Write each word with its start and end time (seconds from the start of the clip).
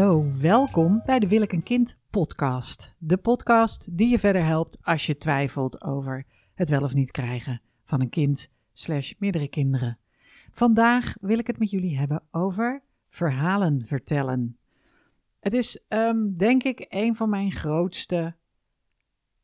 Hallo, 0.00 0.32
welkom 0.38 1.02
bij 1.04 1.18
de 1.18 1.28
Wil 1.28 1.42
ik 1.42 1.52
een 1.52 1.62
kind 1.62 1.98
podcast. 2.10 2.94
De 2.98 3.16
podcast 3.16 3.96
die 3.96 4.08
je 4.08 4.18
verder 4.18 4.44
helpt 4.44 4.78
als 4.82 5.06
je 5.06 5.16
twijfelt 5.16 5.82
over 5.82 6.26
het 6.54 6.70
wel 6.70 6.82
of 6.82 6.94
niet 6.94 7.10
krijgen 7.10 7.60
van 7.84 8.00
een 8.00 8.08
kind 8.08 8.50
slash 8.72 9.12
meerdere 9.18 9.48
kinderen. 9.48 9.98
Vandaag 10.52 11.14
wil 11.20 11.38
ik 11.38 11.46
het 11.46 11.58
met 11.58 11.70
jullie 11.70 11.98
hebben 11.98 12.22
over 12.30 12.82
verhalen 13.08 13.84
vertellen. 13.86 14.58
Het 15.40 15.52
is 15.52 15.84
ehm, 15.88 16.32
denk 16.32 16.62
ik 16.62 16.86
een 16.88 17.16
van 17.16 17.30
mijn 17.30 17.52
grootste 17.52 18.36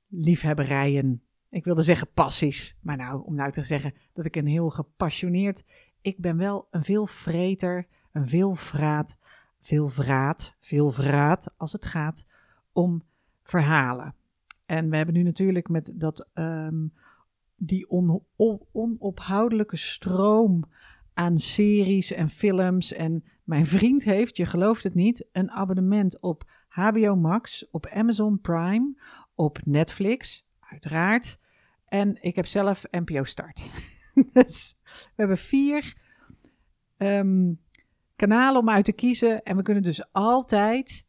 liefhebberijen. 0.08 1.22
Ik 1.50 1.64
wilde 1.64 1.82
zeggen 1.82 2.12
passies, 2.14 2.76
maar 2.80 2.96
nou, 2.96 3.22
om 3.24 3.34
nou 3.34 3.52
te 3.52 3.62
zeggen 3.62 3.94
dat 4.12 4.24
ik 4.24 4.36
een 4.36 4.46
heel 4.46 4.70
gepassioneerd... 4.70 5.64
Ik 6.00 6.18
ben 6.18 6.36
wel 6.36 6.66
een 6.70 6.84
veel 6.84 7.06
vreter, 7.06 7.86
een 8.12 8.28
veel 8.28 8.54
vraat 8.54 9.16
veel 9.66 9.88
vraat, 9.88 10.56
veel 10.60 10.90
vraat 10.90 11.54
als 11.56 11.72
het 11.72 11.86
gaat 11.86 12.26
om 12.72 13.02
verhalen. 13.42 14.14
En 14.66 14.90
we 14.90 14.96
hebben 14.96 15.14
nu 15.14 15.22
natuurlijk 15.22 15.68
met 15.68 15.92
dat, 15.94 16.28
um, 16.34 16.92
die 17.56 17.88
on, 17.88 18.24
onophoudelijke 18.72 19.76
stroom 19.76 20.64
aan 21.14 21.38
series 21.38 22.12
en 22.12 22.28
films. 22.28 22.92
En 22.92 23.24
mijn 23.44 23.66
vriend 23.66 24.04
heeft, 24.04 24.36
je 24.36 24.46
gelooft 24.46 24.82
het 24.82 24.94
niet, 24.94 25.28
een 25.32 25.50
abonnement 25.50 26.20
op 26.20 26.50
HBO 26.68 27.16
Max, 27.16 27.70
op 27.70 27.86
Amazon 27.86 28.40
Prime, 28.40 28.94
op 29.34 29.58
Netflix, 29.64 30.46
uiteraard. 30.60 31.38
En 31.84 32.22
ik 32.22 32.36
heb 32.36 32.46
zelf 32.46 32.84
NPO 32.90 33.24
Start. 33.24 33.70
dus 34.32 34.76
we 34.84 35.12
hebben 35.14 35.38
vier 35.38 35.96
um, 36.98 37.60
kanalen 38.16 38.60
om 38.60 38.70
uit 38.70 38.84
te 38.84 38.92
kiezen. 38.92 39.42
En 39.42 39.56
we 39.56 39.62
kunnen 39.62 39.82
dus 39.82 40.12
altijd 40.12 41.06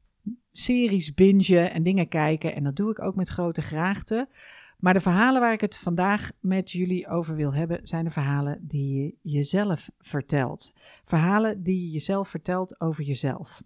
series 0.52 1.14
bingen 1.14 1.72
en 1.72 1.84
dingen 1.84 2.08
kijken. 2.08 2.56
En 2.56 2.64
dat 2.64 2.76
doe 2.76 2.92
ik 2.92 3.02
ook 3.02 3.16
met 3.16 3.30
grote 3.30 3.62
graagte. 3.62 4.30
Maar 4.78 4.94
de 4.94 5.00
verhalen 5.00 5.42
waar 5.42 5.54
ik 5.54 5.62
het 5.62 5.78
vandaag 5.78 6.32
met 6.40 6.72
jullie 6.72 7.08
over 7.08 7.36
wil 7.36 7.54
hebben, 7.54 7.80
zijn 7.84 8.06
de 8.06 8.12
verhalen 8.12 8.60
die 8.62 9.04
je 9.04 9.32
jezelf 9.32 9.90
vertelt. 10.00 10.74
Verhalen 11.06 11.64
die 11.64 11.86
je 11.86 11.92
jezelf 11.92 12.30
vertelt 12.30 12.82
over 12.82 13.04
jezelf. 13.04 13.64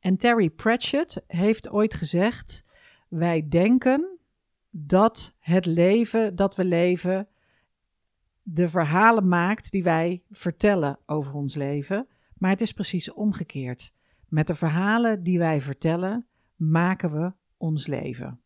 En 0.00 0.16
Terry 0.16 0.50
Pratchett 0.50 1.22
heeft 1.26 1.70
ooit 1.70 1.94
gezegd: 1.94 2.64
Wij 3.08 3.48
denken 3.48 4.18
dat 4.70 5.34
het 5.38 5.66
leven 5.66 6.36
dat 6.36 6.56
we 6.56 6.64
leven 6.64 7.28
de 8.42 8.68
verhalen 8.68 9.28
maakt 9.28 9.70
die 9.70 9.82
wij 9.82 10.22
vertellen 10.30 10.98
over 11.06 11.34
ons 11.34 11.54
leven. 11.54 12.06
Maar 12.38 12.50
het 12.50 12.60
is 12.60 12.72
precies 12.72 13.12
omgekeerd. 13.12 13.92
Met 14.28 14.46
de 14.46 14.54
verhalen 14.54 15.22
die 15.22 15.38
wij 15.38 15.60
vertellen, 15.60 16.26
maken 16.56 17.12
we 17.12 17.32
ons 17.56 17.86
leven. 17.86 18.40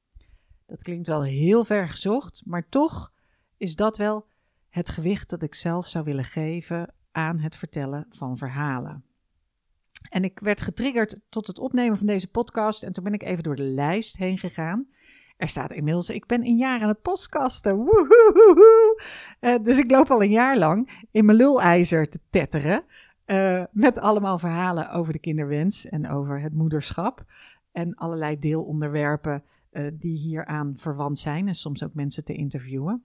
Dat 0.66 0.82
klinkt 0.82 1.08
wel 1.08 1.24
heel 1.24 1.64
ver 1.64 1.88
gezocht, 1.88 2.42
maar 2.44 2.68
toch 2.68 3.12
is 3.56 3.76
dat 3.76 3.96
wel 3.96 4.26
het 4.68 4.88
gewicht 4.88 5.30
dat 5.30 5.42
ik 5.42 5.54
zelf 5.54 5.88
zou 5.88 6.04
willen 6.04 6.24
geven 6.24 6.94
aan 7.12 7.38
het 7.38 7.56
vertellen 7.56 8.06
van 8.10 8.38
verhalen. 8.38 9.04
En 10.08 10.24
ik 10.24 10.38
werd 10.38 10.62
getriggerd 10.62 11.20
tot 11.28 11.46
het 11.46 11.58
opnemen 11.58 11.98
van 11.98 12.06
deze 12.06 12.30
podcast 12.30 12.82
en 12.82 12.92
toen 12.92 13.04
ben 13.04 13.12
ik 13.12 13.22
even 13.22 13.42
door 13.42 13.56
de 13.56 13.62
lijst 13.62 14.16
heen 14.16 14.38
gegaan. 14.38 14.88
Er 15.36 15.48
staat 15.48 15.72
inmiddels, 15.72 16.10
ik 16.10 16.26
ben 16.26 16.44
een 16.44 16.56
jaar 16.56 16.82
aan 16.82 16.88
het 16.88 17.02
podcasten. 17.02 17.78
Uh, 19.40 19.58
dus 19.62 19.78
ik 19.78 19.90
loop 19.90 20.10
al 20.10 20.22
een 20.22 20.30
jaar 20.30 20.58
lang 20.58 21.04
in 21.10 21.24
mijn 21.24 21.36
lulijzer 21.36 22.08
te 22.08 22.20
tetteren. 22.30 22.84
Uh, 23.30 23.64
met 23.70 23.98
allemaal 23.98 24.38
verhalen 24.38 24.90
over 24.90 25.12
de 25.12 25.18
kinderwens 25.18 25.86
en 25.86 26.08
over 26.08 26.40
het 26.40 26.54
moederschap. 26.54 27.24
En 27.72 27.94
allerlei 27.94 28.38
deelonderwerpen 28.38 29.42
uh, 29.72 29.90
die 29.92 30.18
hieraan 30.18 30.74
verwant 30.76 31.18
zijn. 31.18 31.48
En 31.48 31.54
soms 31.54 31.84
ook 31.84 31.94
mensen 31.94 32.24
te 32.24 32.34
interviewen. 32.34 33.04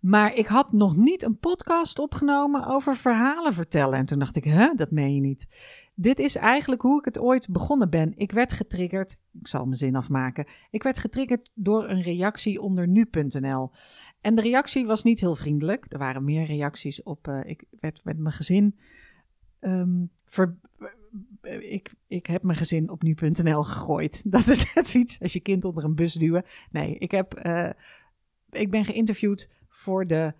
Maar 0.00 0.34
ik 0.34 0.46
had 0.46 0.72
nog 0.72 0.96
niet 0.96 1.22
een 1.22 1.38
podcast 1.38 1.98
opgenomen 1.98 2.66
over 2.66 2.96
verhalen 2.96 3.54
vertellen. 3.54 3.98
En 3.98 4.06
toen 4.06 4.18
dacht 4.18 4.36
ik, 4.36 4.44
hè, 4.44 4.74
dat 4.74 4.90
meen 4.90 5.14
je 5.14 5.20
niet. 5.20 5.48
Dit 5.94 6.18
is 6.18 6.36
eigenlijk 6.36 6.82
hoe 6.82 6.98
ik 6.98 7.04
het 7.04 7.18
ooit 7.18 7.48
begonnen 7.48 7.90
ben. 7.90 8.12
Ik 8.16 8.32
werd 8.32 8.52
getriggerd, 8.52 9.16
ik 9.40 9.46
zal 9.46 9.64
mijn 9.64 9.76
zin 9.76 9.96
afmaken. 9.96 10.46
Ik 10.70 10.82
werd 10.82 10.98
getriggerd 10.98 11.50
door 11.54 11.88
een 11.88 12.02
reactie 12.02 12.60
onder 12.60 12.88
nu.nl. 12.88 13.70
En 14.20 14.34
de 14.34 14.42
reactie 14.42 14.86
was 14.86 15.02
niet 15.02 15.20
heel 15.20 15.34
vriendelijk. 15.34 15.86
Er 15.88 15.98
waren 15.98 16.24
meer 16.24 16.46
reacties 16.46 17.02
op. 17.02 17.28
Uh, 17.28 17.40
ik 17.44 17.64
werd 17.80 18.00
met 18.04 18.18
mijn 18.18 18.34
gezin. 18.34 18.78
Um, 19.60 20.10
ver, 20.26 20.56
ik, 21.60 21.92
ik 22.06 22.26
heb 22.26 22.42
mijn 22.42 22.58
gezin 22.58 22.90
op 22.90 23.02
nu.nl 23.02 23.62
gegooid. 23.62 24.22
Dat 24.32 24.48
is 24.48 24.74
net 24.74 24.88
zoiets 24.88 25.20
als 25.20 25.32
je 25.32 25.40
kind 25.40 25.64
onder 25.64 25.84
een 25.84 25.94
bus 25.94 26.12
duwen. 26.12 26.44
Nee, 26.70 26.98
ik, 26.98 27.10
heb, 27.10 27.46
uh, 27.46 27.70
ik 28.54 28.70
ben 28.70 28.84
geïnterviewd 28.84 29.48
voor 29.68 30.06
de 30.06 30.34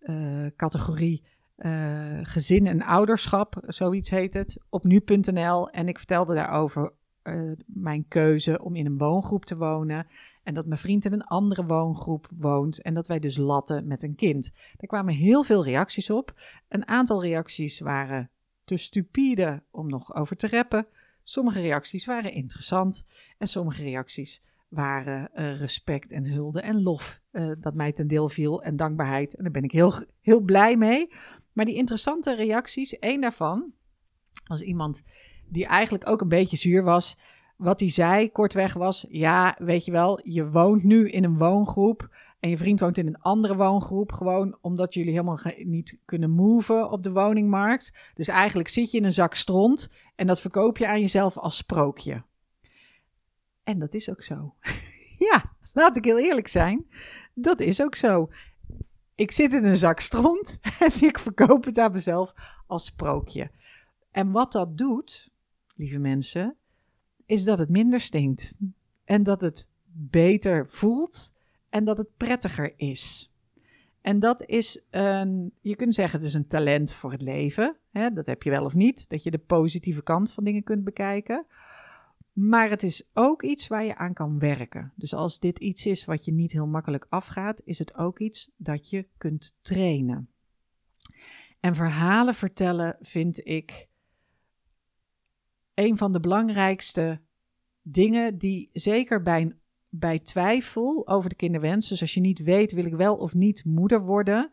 uh, 0.00 0.46
categorie 0.56 1.24
uh, 1.56 2.18
gezin 2.22 2.66
en 2.66 2.82
ouderschap, 2.82 3.62
zoiets 3.66 4.10
heet 4.10 4.34
het, 4.34 4.60
op 4.68 4.84
nu.nl. 4.84 5.70
En 5.70 5.88
ik 5.88 5.98
vertelde 5.98 6.34
daarover 6.34 6.92
uh, 7.22 7.52
mijn 7.66 8.08
keuze 8.08 8.62
om 8.62 8.76
in 8.76 8.86
een 8.86 8.98
woongroep 8.98 9.44
te 9.44 9.56
wonen. 9.56 10.06
En 10.42 10.54
dat 10.54 10.66
mijn 10.66 10.80
vriend 10.80 11.04
in 11.04 11.12
een 11.12 11.24
andere 11.24 11.66
woongroep 11.66 12.28
woont. 12.36 12.82
En 12.82 12.94
dat 12.94 13.06
wij 13.06 13.18
dus 13.18 13.36
latten 13.36 13.86
met 13.86 14.02
een 14.02 14.14
kind. 14.14 14.52
Er 14.76 14.86
kwamen 14.86 15.14
heel 15.14 15.42
veel 15.42 15.64
reacties 15.64 16.10
op. 16.10 16.34
Een 16.68 16.88
aantal 16.88 17.22
reacties 17.22 17.80
waren 17.80 18.30
te 18.64 18.76
stupide 18.76 19.62
om 19.70 19.88
nog 19.88 20.14
over 20.14 20.36
te 20.36 20.48
rappen. 20.48 20.86
Sommige 21.22 21.60
reacties 21.60 22.06
waren 22.06 22.32
interessant. 22.32 23.06
En 23.38 23.46
sommige 23.46 23.82
reacties 23.82 24.42
waren 24.70 25.30
uh, 25.34 25.58
respect 25.58 26.12
en 26.12 26.26
hulde 26.26 26.60
en 26.60 26.82
lof 26.82 27.20
uh, 27.32 27.52
dat 27.60 27.74
mij 27.74 27.92
ten 27.92 28.08
deel 28.08 28.28
viel 28.28 28.62
en 28.62 28.76
dankbaarheid. 28.76 29.36
En 29.36 29.42
daar 29.42 29.52
ben 29.52 29.64
ik 29.64 29.72
heel, 29.72 29.92
heel 30.20 30.40
blij 30.40 30.76
mee. 30.76 31.12
Maar 31.52 31.64
die 31.64 31.74
interessante 31.74 32.34
reacties, 32.34 32.98
één 32.98 33.20
daarvan 33.20 33.72
was 34.46 34.62
iemand 34.62 35.02
die 35.48 35.66
eigenlijk 35.66 36.08
ook 36.08 36.20
een 36.20 36.28
beetje 36.28 36.56
zuur 36.56 36.82
was. 36.84 37.16
Wat 37.56 37.80
hij 37.80 37.90
zei, 37.90 38.32
kortweg 38.32 38.74
was: 38.74 39.06
Ja, 39.08 39.56
weet 39.58 39.84
je 39.84 39.92
wel, 39.92 40.20
je 40.22 40.50
woont 40.50 40.82
nu 40.82 41.08
in 41.08 41.24
een 41.24 41.38
woongroep. 41.38 42.08
En 42.40 42.50
je 42.50 42.56
vriend 42.56 42.80
woont 42.80 42.98
in 42.98 43.06
een 43.06 43.20
andere 43.20 43.56
woongroep. 43.56 44.12
Gewoon 44.12 44.58
omdat 44.60 44.94
jullie 44.94 45.10
helemaal 45.10 45.38
niet 45.56 45.98
kunnen 46.04 46.30
moven 46.30 46.90
op 46.90 47.02
de 47.02 47.12
woningmarkt. 47.12 48.12
Dus 48.14 48.28
eigenlijk 48.28 48.68
zit 48.68 48.90
je 48.90 48.98
in 48.98 49.04
een 49.04 49.12
zak 49.12 49.34
stront. 49.34 49.90
En 50.14 50.26
dat 50.26 50.40
verkoop 50.40 50.78
je 50.78 50.88
aan 50.88 51.00
jezelf 51.00 51.38
als 51.38 51.56
sprookje. 51.56 52.22
En 53.64 53.78
dat 53.78 53.94
is 53.94 54.10
ook 54.10 54.22
zo. 54.22 54.54
ja, 55.30 55.56
laat 55.72 55.96
ik 55.96 56.04
heel 56.04 56.18
eerlijk 56.18 56.48
zijn. 56.48 56.86
Dat 57.34 57.60
is 57.60 57.82
ook 57.82 57.94
zo. 57.94 58.30
Ik 59.14 59.30
zit 59.30 59.52
in 59.52 59.64
een 59.64 59.76
zak 59.76 60.00
stront 60.00 60.58
en 60.78 60.92
ik 61.00 61.18
verkoop 61.18 61.64
het 61.64 61.78
aan 61.78 61.92
mezelf 61.92 62.32
als 62.66 62.84
sprookje. 62.84 63.50
En 64.10 64.30
wat 64.30 64.52
dat 64.52 64.78
doet, 64.78 65.30
lieve 65.74 65.98
mensen, 65.98 66.56
is 67.26 67.44
dat 67.44 67.58
het 67.58 67.68
minder 67.68 68.00
stinkt. 68.00 68.52
En 69.04 69.22
dat 69.22 69.40
het 69.40 69.68
beter 69.92 70.68
voelt 70.68 71.32
en 71.68 71.84
dat 71.84 71.98
het 71.98 72.16
prettiger 72.16 72.72
is. 72.76 73.32
En 74.00 74.18
dat 74.18 74.42
is 74.46 74.82
een, 74.90 75.52
je 75.60 75.76
kunt 75.76 75.94
zeggen, 75.94 76.18
het 76.18 76.28
is 76.28 76.34
een 76.34 76.46
talent 76.46 76.92
voor 76.92 77.12
het 77.12 77.22
leven. 77.22 77.76
Hè? 77.90 78.12
Dat 78.12 78.26
heb 78.26 78.42
je 78.42 78.50
wel 78.50 78.64
of 78.64 78.74
niet, 78.74 79.08
dat 79.08 79.22
je 79.22 79.30
de 79.30 79.38
positieve 79.38 80.02
kant 80.02 80.32
van 80.32 80.44
dingen 80.44 80.62
kunt 80.62 80.84
bekijken. 80.84 81.46
Maar 82.32 82.70
het 82.70 82.82
is 82.82 83.08
ook 83.14 83.42
iets 83.42 83.66
waar 83.66 83.84
je 83.84 83.96
aan 83.96 84.12
kan 84.12 84.38
werken. 84.38 84.92
Dus 84.96 85.14
als 85.14 85.38
dit 85.38 85.58
iets 85.58 85.86
is 85.86 86.04
wat 86.04 86.24
je 86.24 86.32
niet 86.32 86.52
heel 86.52 86.66
makkelijk 86.66 87.06
afgaat, 87.08 87.62
is 87.64 87.78
het 87.78 87.94
ook 87.94 88.18
iets 88.18 88.50
dat 88.56 88.90
je 88.90 89.06
kunt 89.16 89.56
trainen. 89.60 90.28
En 91.60 91.74
verhalen 91.74 92.34
vertellen 92.34 92.96
vind 93.00 93.46
ik 93.46 93.88
een 95.74 95.96
van 95.96 96.12
de 96.12 96.20
belangrijkste 96.20 97.20
dingen 97.82 98.38
die 98.38 98.70
zeker 98.72 99.22
bij, 99.22 99.56
bij 99.88 100.18
twijfel 100.18 101.08
over 101.08 101.28
de 101.28 101.36
kinderwens, 101.36 101.88
dus 101.88 102.00
als 102.00 102.14
je 102.14 102.20
niet 102.20 102.42
weet, 102.42 102.72
wil 102.72 102.84
ik 102.84 102.94
wel 102.94 103.16
of 103.16 103.34
niet 103.34 103.64
moeder 103.64 104.00
worden, 104.00 104.50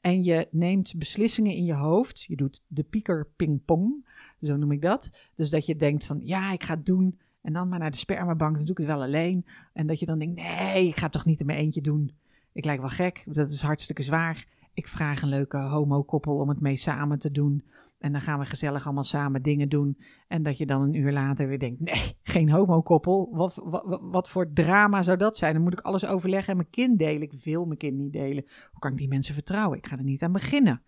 en 0.00 0.24
je 0.24 0.48
neemt 0.50 0.94
beslissingen 0.98 1.54
in 1.54 1.64
je 1.64 1.74
hoofd, 1.74 2.22
je 2.22 2.36
doet 2.36 2.62
de 2.66 2.82
pieker 2.82 3.28
pingpong, 3.36 4.08
zo 4.40 4.56
noem 4.56 4.72
ik 4.72 4.82
dat. 4.82 5.30
Dus 5.34 5.50
dat 5.50 5.66
je 5.66 5.76
denkt 5.76 6.04
van, 6.04 6.20
ja, 6.22 6.52
ik 6.52 6.62
ga 6.62 6.74
het 6.74 6.86
doen, 6.86 7.20
en 7.46 7.52
dan 7.52 7.68
maar 7.68 7.78
naar 7.78 7.90
de 7.90 7.96
spermabank, 7.96 8.56
dan 8.56 8.64
doe 8.64 8.74
ik 8.74 8.78
het 8.78 8.86
wel 8.86 9.02
alleen. 9.02 9.46
En 9.72 9.86
dat 9.86 9.98
je 9.98 10.06
dan 10.06 10.18
denkt, 10.18 10.34
nee, 10.40 10.88
ik 10.88 10.96
ga 10.96 11.02
het 11.02 11.12
toch 11.12 11.24
niet 11.24 11.40
in 11.40 11.46
mijn 11.46 11.58
eentje 11.58 11.80
doen. 11.80 12.10
Ik 12.52 12.64
lijk 12.64 12.80
wel 12.80 12.88
gek, 12.88 13.24
dat 13.26 13.50
is 13.50 13.62
hartstikke 13.62 14.02
zwaar. 14.02 14.46
Ik 14.72 14.88
vraag 14.88 15.22
een 15.22 15.28
leuke 15.28 15.58
homo-koppel 15.58 16.36
om 16.36 16.48
het 16.48 16.60
mee 16.60 16.76
samen 16.76 17.18
te 17.18 17.30
doen. 17.30 17.64
En 17.98 18.12
dan 18.12 18.20
gaan 18.20 18.38
we 18.38 18.44
gezellig 18.44 18.84
allemaal 18.84 19.04
samen 19.04 19.42
dingen 19.42 19.68
doen. 19.68 19.98
En 20.28 20.42
dat 20.42 20.58
je 20.58 20.66
dan 20.66 20.82
een 20.82 20.94
uur 20.94 21.12
later 21.12 21.48
weer 21.48 21.58
denkt: 21.58 21.80
nee, 21.80 22.16
geen 22.22 22.50
homokoppel. 22.50 23.28
Wat, 23.32 23.54
wat, 23.64 24.00
wat 24.02 24.28
voor 24.28 24.52
drama 24.52 25.02
zou 25.02 25.16
dat 25.16 25.36
zijn? 25.36 25.52
Dan 25.52 25.62
moet 25.62 25.72
ik 25.72 25.80
alles 25.80 26.06
overleggen 26.06 26.50
en 26.50 26.56
mijn 26.56 26.70
kind 26.70 26.98
delen. 26.98 27.22
Ik 27.22 27.32
wil 27.32 27.64
mijn 27.64 27.78
kind 27.78 27.96
niet 27.96 28.12
delen. 28.12 28.44
Hoe 28.70 28.80
kan 28.80 28.90
ik 28.90 28.98
die 28.98 29.08
mensen 29.08 29.34
vertrouwen? 29.34 29.78
Ik 29.78 29.86
ga 29.86 29.96
er 29.96 30.04
niet 30.04 30.22
aan 30.22 30.32
beginnen. 30.32 30.82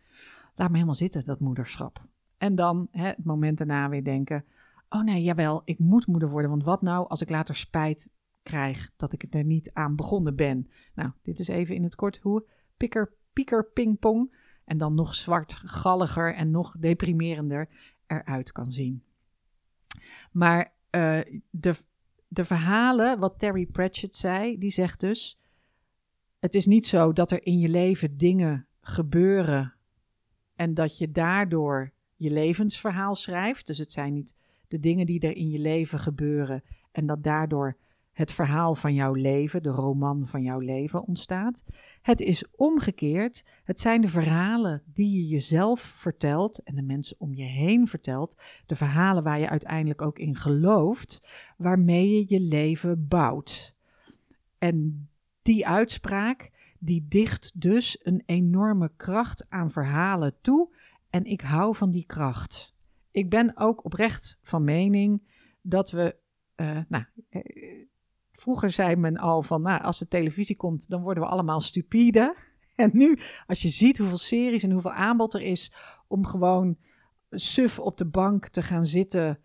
Laat 0.54 0.68
me 0.68 0.74
helemaal 0.74 0.94
zitten, 0.94 1.24
dat 1.24 1.40
moederschap. 1.40 2.04
En 2.38 2.54
dan 2.54 2.88
hè, 2.90 3.06
het 3.06 3.24
moment 3.24 3.58
daarna 3.58 3.88
weer 3.88 4.04
denken: 4.04 4.44
oh 4.88 5.02
nee, 5.02 5.22
jawel, 5.22 5.62
ik 5.64 5.78
moet 5.78 6.06
moeder 6.06 6.30
worden. 6.30 6.50
Want 6.50 6.64
wat 6.64 6.82
nou 6.82 7.08
als 7.08 7.20
ik 7.20 7.30
later 7.30 7.56
spijt 7.56 8.10
krijg 8.42 8.90
dat 8.96 9.12
ik 9.12 9.26
er 9.30 9.44
niet 9.44 9.70
aan 9.72 9.96
begonnen 9.96 10.36
ben? 10.36 10.70
Nou, 10.94 11.10
dit 11.22 11.38
is 11.40 11.48
even 11.48 11.74
in 11.74 11.82
het 11.82 11.94
kort 11.94 12.18
hoe 12.18 12.46
pikker, 12.76 13.12
pieker, 13.32 13.64
pingpong 13.64 14.36
en 14.64 14.78
dan 14.78 14.94
nog 14.94 15.14
zwartgalliger 15.14 16.34
en 16.34 16.50
nog 16.50 16.76
deprimerender 16.78 17.68
eruit 18.06 18.52
kan 18.52 18.72
zien. 18.72 19.02
Maar 20.32 20.72
uh, 20.90 21.20
de, 21.50 21.74
de 22.28 22.44
verhalen, 22.44 23.18
wat 23.18 23.38
Terry 23.38 23.66
Pratchett 23.66 24.16
zei, 24.16 24.58
die 24.58 24.70
zegt 24.70 25.00
dus: 25.00 25.38
Het 26.38 26.54
is 26.54 26.66
niet 26.66 26.86
zo 26.86 27.12
dat 27.12 27.30
er 27.30 27.46
in 27.46 27.58
je 27.58 27.68
leven 27.68 28.16
dingen 28.16 28.66
gebeuren 28.80 29.74
en 30.54 30.74
dat 30.74 30.98
je 30.98 31.10
daardoor 31.10 31.92
je 32.16 32.30
levensverhaal 32.30 33.14
schrijft. 33.14 33.66
Dus 33.66 33.78
het 33.78 33.92
zijn 33.92 34.12
niet 34.12 34.36
de 34.68 34.78
dingen 34.78 35.06
die 35.06 35.20
er 35.20 35.36
in 35.36 35.50
je 35.50 35.58
leven 35.58 35.98
gebeuren 35.98 36.62
en 36.92 37.06
dat 37.06 37.22
daardoor 37.22 37.76
het 38.18 38.32
verhaal 38.32 38.74
van 38.74 38.94
jouw 38.94 39.12
leven, 39.12 39.62
de 39.62 39.68
roman 39.68 40.26
van 40.26 40.42
jouw 40.42 40.58
leven 40.58 41.06
ontstaat. 41.06 41.62
Het 42.02 42.20
is 42.20 42.44
omgekeerd. 42.56 43.44
Het 43.64 43.80
zijn 43.80 44.00
de 44.00 44.08
verhalen 44.08 44.82
die 44.92 45.18
je 45.18 45.28
jezelf 45.28 45.80
vertelt 45.80 46.62
en 46.62 46.74
de 46.74 46.82
mensen 46.82 47.16
om 47.18 47.34
je 47.34 47.44
heen 47.44 47.86
vertelt. 47.86 48.42
De 48.66 48.76
verhalen 48.76 49.22
waar 49.22 49.38
je 49.38 49.48
uiteindelijk 49.48 50.02
ook 50.02 50.18
in 50.18 50.36
gelooft, 50.36 51.28
waarmee 51.56 52.10
je 52.10 52.24
je 52.28 52.40
leven 52.40 53.08
bouwt. 53.08 53.76
En 54.58 55.08
die 55.42 55.66
uitspraak, 55.66 56.50
die 56.78 57.06
dicht 57.08 57.60
dus 57.60 57.98
een 58.02 58.22
enorme 58.26 58.90
kracht 58.96 59.46
aan 59.48 59.70
verhalen 59.70 60.34
toe. 60.40 60.76
En 61.10 61.24
ik 61.24 61.40
hou 61.40 61.76
van 61.76 61.90
die 61.90 62.04
kracht. 62.06 62.74
Ik 63.10 63.30
ben 63.30 63.56
ook 63.56 63.84
oprecht 63.84 64.38
van 64.42 64.64
mening 64.64 65.22
dat 65.62 65.90
we. 65.90 66.16
Uh, 66.56 66.78
nou, 66.88 67.04
eh, 67.28 67.86
Vroeger 68.32 68.70
zei 68.70 68.96
men 68.96 69.16
al 69.16 69.42
van, 69.42 69.62
nou, 69.62 69.82
als 69.82 69.98
de 69.98 70.08
televisie 70.08 70.56
komt, 70.56 70.88
dan 70.88 71.02
worden 71.02 71.22
we 71.22 71.28
allemaal 71.28 71.60
stupide. 71.60 72.34
En 72.74 72.90
nu, 72.92 73.18
als 73.46 73.62
je 73.62 73.68
ziet 73.68 73.98
hoeveel 73.98 74.18
series 74.18 74.62
en 74.62 74.70
hoeveel 74.70 74.92
aanbod 74.92 75.34
er 75.34 75.40
is 75.40 75.72
om 76.06 76.26
gewoon 76.26 76.76
suf 77.30 77.78
op 77.78 77.96
de 77.96 78.06
bank 78.06 78.48
te 78.48 78.62
gaan 78.62 78.84
zitten 78.84 79.38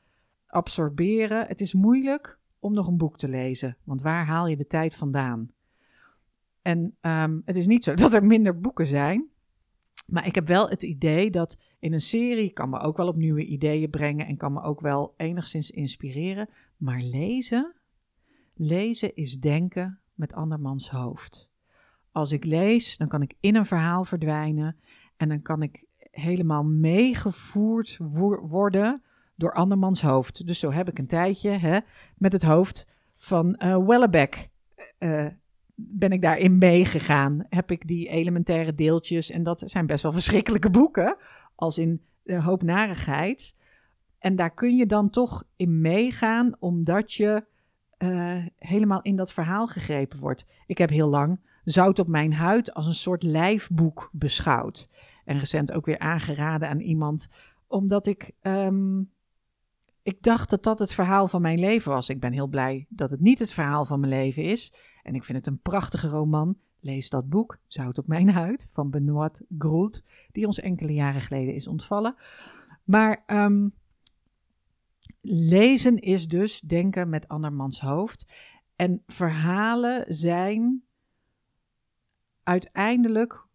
absorberen. 0.47 1.47
Het 1.47 1.61
is 1.61 1.73
moeilijk 1.73 2.39
om 2.59 2.73
nog 2.73 2.87
een 2.87 2.97
boek 2.97 3.17
te 3.17 3.29
lezen, 3.29 3.77
want 3.83 4.01
waar 4.01 4.25
haal 4.25 4.47
je 4.47 4.57
de 4.57 4.67
tijd 4.67 4.95
vandaan? 4.95 5.51
En 6.61 6.97
um, 7.01 7.41
het 7.45 7.55
is 7.55 7.67
niet 7.67 7.83
zo 7.83 7.93
dat 8.03 8.13
er 8.13 8.25
minder 8.25 8.59
boeken 8.59 8.85
zijn, 8.85 9.29
maar 10.07 10.27
ik 10.27 10.35
heb 10.35 10.47
wel 10.47 10.69
het 10.69 10.83
idee 10.83 11.29
dat 11.29 11.57
in 11.79 11.93
een 11.93 12.01
serie 12.01 12.49
kan 12.49 12.69
me 12.69 12.79
ook 12.79 12.97
wel 12.97 13.07
op 13.07 13.15
nieuwe 13.15 13.45
ideeën 13.45 13.89
brengen 13.89 14.27
en 14.27 14.37
kan 14.37 14.53
me 14.53 14.61
ook 14.61 14.81
wel 14.81 15.13
enigszins 15.17 15.71
inspireren. 15.71 16.49
Maar 16.77 17.01
lezen, 17.01 17.75
Lezen 18.55 19.15
is 19.15 19.39
denken 19.39 19.99
met 20.13 20.33
andermans 20.33 20.89
hoofd. 20.89 21.51
Als 22.11 22.31
ik 22.31 22.45
lees, 22.45 22.97
dan 22.97 23.07
kan 23.07 23.21
ik 23.21 23.33
in 23.39 23.55
een 23.55 23.65
verhaal 23.65 24.03
verdwijnen 24.03 24.77
en 25.17 25.29
dan 25.29 25.41
kan 25.41 25.61
ik 25.61 25.85
helemaal 26.11 26.63
meegevoerd 26.63 27.97
worden 28.41 29.03
door 29.35 29.53
andermans 29.53 30.01
hoofd. 30.01 30.47
Dus 30.47 30.59
zo 30.59 30.71
heb 30.71 30.89
ik 30.89 30.99
een 30.99 31.07
tijdje 31.07 31.49
hè, 31.49 31.79
met 32.17 32.33
het 32.33 32.43
hoofd 32.43 32.87
van 33.17 33.59
uh, 33.63 33.85
Wellebeck. 33.85 34.49
Uh, 34.99 35.27
ben 35.75 36.11
ik 36.11 36.21
daarin 36.21 36.57
meegegaan. 36.57 37.45
Heb 37.49 37.71
ik 37.71 37.87
die 37.87 38.07
elementaire 38.09 38.73
deeltjes, 38.73 39.29
en 39.29 39.43
dat 39.43 39.63
zijn 39.65 39.85
best 39.85 40.03
wel 40.03 40.11
verschrikkelijke 40.11 40.69
boeken, 40.69 41.17
als 41.55 41.77
in 41.77 42.01
de 42.23 42.41
hoop 42.41 42.63
narigheid. 42.63 43.55
En 44.19 44.35
daar 44.35 44.53
kun 44.53 44.75
je 44.75 44.85
dan 44.85 45.09
toch 45.09 45.43
in 45.55 45.81
meegaan, 45.81 46.55
omdat 46.59 47.13
je 47.13 47.45
uh, 47.97 48.45
helemaal 48.57 49.01
in 49.01 49.15
dat 49.15 49.33
verhaal 49.33 49.67
gegrepen 49.67 50.19
wordt. 50.19 50.45
Ik 50.67 50.77
heb 50.77 50.89
heel 50.89 51.09
lang 51.09 51.39
Zout 51.63 51.99
op 51.99 52.07
mijn 52.07 52.33
huid 52.33 52.73
als 52.73 52.85
een 52.85 52.93
soort 52.93 53.23
lijfboek 53.23 54.09
beschouwd. 54.11 54.89
En 55.25 55.39
recent 55.39 55.71
ook 55.71 55.85
weer 55.85 55.99
aangeraden 55.99 56.69
aan 56.69 56.79
iemand, 56.79 57.27
omdat 57.67 58.05
ik, 58.05 58.31
um, 58.41 59.11
ik 60.01 60.23
dacht 60.23 60.49
dat 60.49 60.63
dat 60.63 60.79
het 60.79 60.93
verhaal 60.93 61.27
van 61.27 61.41
mijn 61.41 61.59
leven 61.59 61.91
was. 61.91 62.09
Ik 62.09 62.19
ben 62.19 62.31
heel 62.31 62.47
blij 62.47 62.85
dat 62.89 63.09
het 63.09 63.19
niet 63.19 63.39
het 63.39 63.53
verhaal 63.53 63.85
van 63.85 63.99
mijn 63.99 64.11
leven 64.11 64.43
is. 64.43 64.73
En 65.03 65.15
ik 65.15 65.23
vind 65.23 65.37
het 65.37 65.47
een 65.47 65.61
prachtige 65.61 66.07
roman. 66.07 66.57
Lees 66.79 67.09
dat 67.09 67.29
boek, 67.29 67.57
Zout 67.67 67.97
op 67.97 68.07
mijn 68.07 68.29
huid, 68.41 68.69
van 68.71 68.89
Benoit 68.89 69.41
Groult, 69.57 70.03
die 70.31 70.45
ons 70.45 70.59
enkele 70.59 70.93
jaren 70.93 71.21
geleden 71.21 71.55
is 71.55 71.67
ontvallen. 71.67 72.15
Maar 72.83 73.23
um, 73.27 73.73
lezen 75.21 75.97
is 75.97 76.27
dus 76.27 76.59
denken 76.59 77.09
met 77.09 77.27
andermans 77.27 77.79
hoofd. 77.79 78.27
En 78.75 79.03
verhalen 79.07 80.05
zijn 80.07 80.83
uiteindelijk 82.43 83.45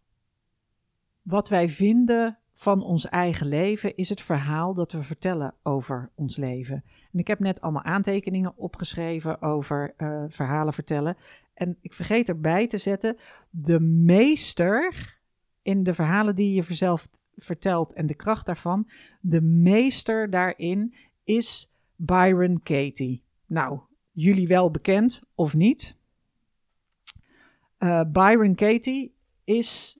wat 1.21 1.49
wij 1.49 1.69
vinden 1.69 2.38
van 2.59 2.83
ons 2.83 3.05
eigen 3.05 3.47
leven, 3.47 3.95
is 3.95 4.09
het 4.09 4.21
verhaal 4.21 4.73
dat 4.73 4.91
we 4.91 5.03
vertellen 5.03 5.53
over 5.63 6.11
ons 6.15 6.37
leven. 6.37 6.83
En 7.11 7.19
ik 7.19 7.27
heb 7.27 7.39
net 7.39 7.61
allemaal 7.61 7.83
aantekeningen 7.83 8.57
opgeschreven 8.57 9.41
over 9.41 9.93
uh, 9.97 10.23
verhalen 10.27 10.73
vertellen. 10.73 11.17
En 11.53 11.77
ik 11.81 11.93
vergeet 11.93 12.29
erbij 12.29 12.67
te 12.67 12.77
zetten, 12.77 13.17
de 13.49 13.79
meester 13.79 15.17
in 15.61 15.83
de 15.83 15.93
verhalen 15.93 16.35
die 16.35 16.53
je 16.53 16.73
zelf 16.73 17.07
vertelt 17.35 17.93
en 17.93 18.07
de 18.07 18.15
kracht 18.15 18.45
daarvan, 18.45 18.89
de 19.21 19.41
meester 19.41 20.29
daarin 20.29 20.93
is 21.23 21.73
Byron 21.95 22.59
Katie. 22.63 23.23
Nou, 23.45 23.79
jullie 24.11 24.47
wel 24.47 24.71
bekend 24.71 25.21
of 25.35 25.53
niet? 25.53 25.97
Uh, 27.79 28.01
Byron 28.11 28.55
Katie 28.55 29.15
is 29.43 29.98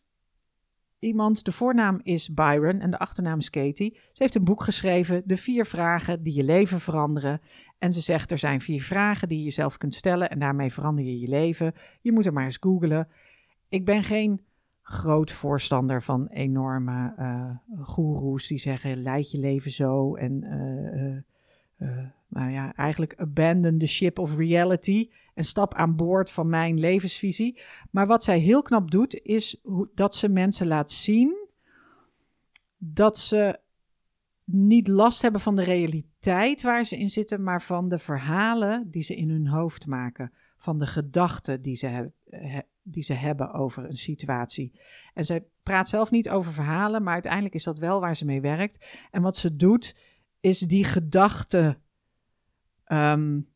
iemand, 0.99 1.45
de 1.45 1.51
voornaam 1.51 1.99
is 2.03 2.33
Byron 2.33 2.79
en 2.79 2.91
de 2.91 2.99
achternaam 2.99 3.39
is 3.39 3.49
Katie. 3.49 3.93
Ze 3.95 4.23
heeft 4.23 4.35
een 4.35 4.43
boek 4.43 4.63
geschreven, 4.63 5.21
De 5.25 5.37
vier 5.37 5.65
vragen 5.65 6.23
die 6.23 6.33
je 6.33 6.43
leven 6.43 6.79
veranderen. 6.79 7.41
En 7.77 7.93
ze 7.93 8.01
zegt, 8.01 8.31
er 8.31 8.37
zijn 8.37 8.61
vier 8.61 8.81
vragen 8.81 9.27
die 9.27 9.37
je 9.37 9.43
jezelf 9.43 9.77
kunt 9.77 9.93
stellen 9.93 10.29
en 10.29 10.39
daarmee 10.39 10.73
verander 10.73 11.03
je 11.03 11.19
je 11.19 11.27
leven. 11.27 11.73
Je 12.01 12.11
moet 12.11 12.25
er 12.25 12.33
maar 12.33 12.43
eens 12.43 12.57
googlen. 12.59 13.07
Ik 13.69 13.85
ben 13.85 14.03
geen 14.03 14.41
groot 14.81 15.31
voorstander 15.31 16.03
van 16.03 16.27
enorme 16.27 17.13
uh, 17.19 17.85
goeroes 17.85 18.47
die 18.47 18.59
zeggen: 18.59 19.01
leid 19.01 19.31
je 19.31 19.39
leven 19.39 19.71
zo 19.71 20.15
en 20.15 20.43
uh, 21.79 22.51
ja, 22.51 22.73
eigenlijk 22.75 23.13
abandon 23.17 23.77
the 23.77 23.87
ship 23.87 24.19
of 24.19 24.37
reality 24.37 25.09
en 25.39 25.45
stap 25.45 25.73
aan 25.73 25.95
boord 25.95 26.31
van 26.31 26.49
mijn 26.49 26.79
levensvisie. 26.79 27.61
Maar 27.91 28.07
wat 28.07 28.23
zij 28.23 28.39
heel 28.39 28.61
knap 28.61 28.91
doet, 28.91 29.19
is 29.23 29.61
dat 29.93 30.15
ze 30.15 30.29
mensen 30.29 30.67
laat 30.67 30.91
zien 30.91 31.47
dat 32.77 33.17
ze 33.17 33.59
niet 34.43 34.87
last 34.87 35.21
hebben 35.21 35.41
van 35.41 35.55
de 35.55 35.63
realiteit 35.63 36.61
waar 36.61 36.85
ze 36.85 36.97
in 36.97 37.09
zitten, 37.09 37.43
maar 37.43 37.61
van 37.61 37.87
de 37.89 37.99
verhalen 37.99 38.89
die 38.91 39.03
ze 39.03 39.15
in 39.15 39.29
hun 39.29 39.47
hoofd 39.47 39.85
maken, 39.85 40.33
van 40.57 40.77
de 40.77 40.87
gedachten 40.87 41.61
die 41.61 41.75
ze, 41.75 42.11
die 42.81 43.03
ze 43.03 43.13
hebben 43.13 43.53
over 43.53 43.85
een 43.85 43.97
situatie. 43.97 44.79
En 45.13 45.25
zij 45.25 45.45
praat 45.63 45.89
zelf 45.89 46.11
niet 46.11 46.29
over 46.29 46.53
verhalen, 46.53 47.03
maar 47.03 47.13
uiteindelijk 47.13 47.53
is 47.53 47.63
dat 47.63 47.77
wel 47.79 47.99
waar 47.99 48.15
ze 48.15 48.25
mee 48.25 48.41
werkt. 48.41 49.07
En 49.11 49.21
wat 49.21 49.37
ze 49.37 49.55
doet, 49.55 49.95
is 50.39 50.59
die 50.59 50.83
gedachten 50.83 51.81
um, 52.87 53.47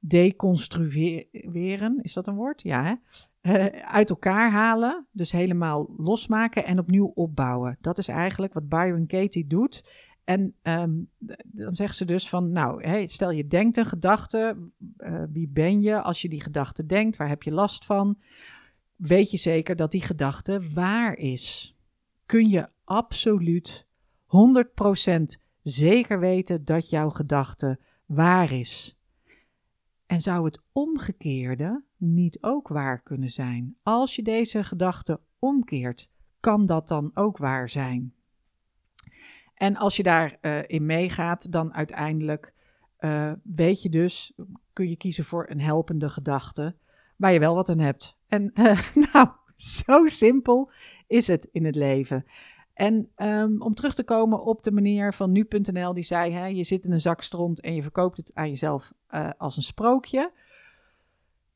deconstrueren, 0.00 1.98
is 2.02 2.12
dat 2.12 2.26
een 2.26 2.34
woord? 2.34 2.62
Ja, 2.62 2.84
hè? 2.84 2.94
Uh, 3.42 3.66
uit 3.82 4.10
elkaar 4.10 4.50
halen, 4.50 5.06
dus 5.12 5.32
helemaal 5.32 5.94
losmaken 5.96 6.64
en 6.64 6.78
opnieuw 6.78 7.12
opbouwen. 7.14 7.78
Dat 7.80 7.98
is 7.98 8.08
eigenlijk 8.08 8.52
wat 8.52 8.68
Byron 8.68 9.06
Katie 9.06 9.46
doet. 9.46 10.08
En 10.24 10.54
um, 10.62 11.10
dan 11.44 11.74
zegt 11.74 11.96
ze 11.96 12.04
dus 12.04 12.28
van, 12.28 12.52
nou, 12.52 13.06
stel 13.06 13.30
je 13.30 13.46
denkt 13.46 13.76
een 13.76 13.86
gedachte, 13.86 14.56
uh, 14.98 15.22
wie 15.32 15.48
ben 15.48 15.80
je 15.80 16.02
als 16.02 16.22
je 16.22 16.28
die 16.28 16.40
gedachte 16.40 16.86
denkt, 16.86 17.16
waar 17.16 17.28
heb 17.28 17.42
je 17.42 17.52
last 17.52 17.84
van? 17.84 18.18
weet 19.00 19.30
je 19.30 19.36
zeker 19.36 19.76
dat 19.76 19.90
die 19.90 20.02
gedachte 20.02 20.60
waar 20.74 21.16
is. 21.16 21.76
Kun 22.26 22.48
je 22.48 22.68
absoluut 22.84 23.86
100% 24.26 25.22
zeker 25.62 26.20
weten 26.20 26.64
dat 26.64 26.90
jouw 26.90 27.10
gedachte 27.10 27.78
waar 28.06 28.52
is. 28.52 28.98
En 30.10 30.20
zou 30.20 30.44
het 30.44 30.60
omgekeerde 30.72 31.84
niet 31.96 32.38
ook 32.40 32.68
waar 32.68 33.02
kunnen 33.02 33.28
zijn? 33.28 33.76
Als 33.82 34.16
je 34.16 34.22
deze 34.22 34.64
gedachte 34.64 35.20
omkeert, 35.38 36.10
kan 36.40 36.66
dat 36.66 36.88
dan 36.88 37.10
ook 37.14 37.36
waar 37.36 37.68
zijn? 37.68 38.14
En 39.54 39.76
als 39.76 39.96
je 39.96 40.02
daarin 40.02 40.38
uh, 40.42 40.58
in 40.66 40.86
meegaat, 40.86 41.52
dan 41.52 41.74
uiteindelijk 41.74 42.54
uh, 43.00 43.32
weet 43.42 43.82
je 43.82 43.88
dus, 43.88 44.32
kun 44.72 44.88
je 44.88 44.96
kiezen 44.96 45.24
voor 45.24 45.50
een 45.50 45.60
helpende 45.60 46.08
gedachte 46.08 46.76
waar 47.16 47.32
je 47.32 47.38
wel 47.38 47.54
wat 47.54 47.68
aan 47.68 47.78
hebt. 47.78 48.18
En 48.26 48.52
nou, 49.12 49.28
zo 49.54 50.06
simpel 50.06 50.70
is 51.06 51.26
het 51.26 51.48
in 51.52 51.64
het 51.64 51.74
leven. 51.74 52.24
En 52.80 53.10
um, 53.16 53.62
om 53.62 53.74
terug 53.74 53.94
te 53.94 54.04
komen 54.04 54.44
op 54.44 54.62
de 54.62 54.72
meneer 54.72 55.14
van 55.14 55.32
nu.nl, 55.32 55.94
die 55.94 56.04
zei: 56.04 56.32
hè, 56.32 56.46
je 56.46 56.64
zit 56.64 56.84
in 56.84 56.92
een 56.92 57.00
zak 57.00 57.22
stront 57.22 57.60
en 57.60 57.74
je 57.74 57.82
verkoopt 57.82 58.16
het 58.16 58.34
aan 58.34 58.48
jezelf 58.48 58.92
uh, 59.10 59.30
als 59.38 59.56
een 59.56 59.62
sprookje. 59.62 60.32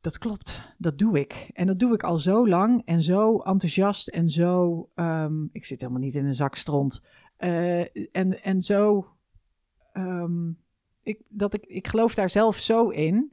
Dat 0.00 0.19
klopt, 0.19 0.75
dat 0.78 0.99
doe 0.99 1.19
ik. 1.19 1.50
En 1.52 1.66
dat 1.66 1.78
doe 1.78 1.95
ik 1.95 2.02
al 2.02 2.19
zo 2.19 2.49
lang 2.49 2.83
en 2.85 3.02
zo 3.02 3.38
enthousiast 3.38 4.09
en 4.09 4.28
zo. 4.28 4.88
Um, 4.95 5.49
ik 5.52 5.64
zit 5.64 5.81
helemaal 5.81 6.02
niet 6.02 6.14
in 6.14 6.26
een 6.26 6.35
zak 6.35 6.54
stront. 6.54 7.02
Uh, 7.38 7.81
en, 8.12 8.43
en 8.43 8.62
zo. 8.62 9.09
Um, 9.95 10.59
ik, 11.02 11.21
dat 11.28 11.54
ik, 11.54 11.66
ik 11.66 11.88
geloof 11.88 12.14
daar 12.14 12.31
zelf 12.31 12.57
zo 12.57 12.88
in. 12.88 13.33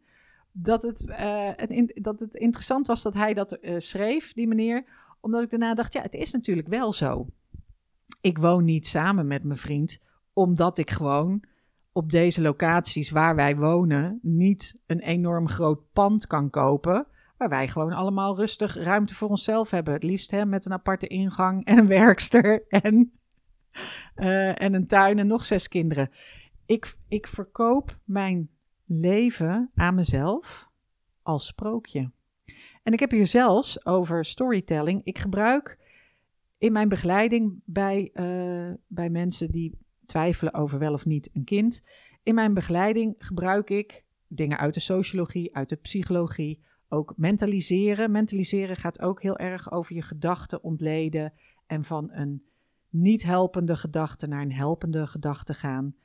Dat 0.52 0.82
het, 0.82 1.04
uh, 1.08 1.50
het, 1.56 2.00
dat 2.02 2.20
het 2.20 2.34
interessant 2.34 2.88
was 2.88 3.02
dat 3.02 3.14
hij 3.14 3.34
dat 3.34 3.58
schreef, 3.78 4.34
die 4.34 4.48
meneer. 4.48 4.86
Omdat 5.20 5.44
ik 5.44 5.50
daarna 5.50 5.74
dacht: 5.74 5.94
ja, 5.94 6.02
het 6.02 6.16
is 6.16 6.32
natuurlijk 6.32 6.68
wel 6.68 6.94
zo. 6.94 7.28
Ik 8.22 8.38
woon 8.38 8.64
niet 8.64 8.88
samen 8.88 9.28
met 9.28 9.44
mijn 9.44 9.60
vriend, 9.60 10.00
omdat 10.34 10.78
ik 10.78 10.90
gewoon 10.90 11.44
op 11.92 12.12
deze 12.12 12.42
locaties 12.42 13.10
waar 13.10 13.36
wij 13.36 13.56
wonen 13.56 14.20
niet 14.22 14.80
een 14.86 15.00
enorm 15.00 15.48
groot 15.48 15.92
pand 15.94 16.28
kan 16.28 16.50
kopen. 16.50 17.08
Waar 17.38 17.50
wij 17.50 17.68
gewoon 17.68 17.94
allemaal 17.94 18.36
rustig 18.36 18.76
ruimte 18.76 19.16
voor 19.16 19.30
onszelf 19.30 19.70
hebben. 19.70 19.94
Het 19.94 20.04
liefst 20.04 20.32
hè, 20.32 20.46
met 20.46 20.66
een 20.66 20.74
aparte 20.74 21.08
ingang 21.08 21.66
en 21.66 21.78
een 21.78 21.88
werkster 21.88 22.68
en, 22.68 23.12
uh, 24.16 24.62
en 24.62 24.74
een 24.74 24.86
tuin 24.86 25.20
en 25.20 25.28
nog 25.28 25.46
zes 25.46 25.68
kinderen. 25.68 26.10
Ik, 26.66 26.96
ik 27.08 27.28
verkoop 27.28 28.00
mijn 28.04 28.50
leven 28.86 29.72
aan 29.76 29.96
mezelf 29.96 30.70
als 31.22 31.46
sprookje. 31.46 32.12
En 32.84 32.94
ik 32.94 33.00
heb 33.00 33.12
hier 33.12 33.28
zelfs 33.28 33.86
over 33.86 34.26
storytelling. 34.26 35.04
Ik 35.04 35.18
gebruik 35.18 35.78
in 36.62 36.72
mijn 36.72 36.88
begeleiding 36.88 37.62
bij, 37.66 38.12
uh, 38.14 38.74
bij 38.88 39.10
mensen 39.10 39.52
die 39.52 39.78
twijfelen 40.06 40.54
over 40.54 40.80
wel 40.80 40.94
of 40.94 41.06
niet 41.06 41.30
een 41.34 41.44
kind. 41.44 41.84
In 42.24 42.36
mijn 42.36 42.54
begeleiding 42.54 43.16
gebruik 43.18 43.70
ik 43.70 44.06
dingen 44.28 44.58
uit 44.58 44.74
de 44.74 44.80
sociologie, 44.80 45.56
uit 45.56 45.70
de 45.70 45.76
psychologie, 45.76 46.64
ook 46.90 47.14
mentaliseren. 47.18 48.12
Mentaliseren 48.12 48.76
gaat 48.76 49.02
ook 49.02 49.22
heel 49.22 49.38
erg 49.38 49.72
over 49.72 49.96
je 49.96 50.02
gedachten 50.02 50.64
ontleden 50.64 51.34
en 51.66 51.84
van 51.84 52.12
een 52.12 52.44
niet 52.90 53.24
helpende 53.24 53.76
gedachte 53.76 54.28
naar 54.28 54.42
een 54.42 54.54
helpende 54.54 55.08
gedachte 55.08 55.54
gaan. 55.54 55.96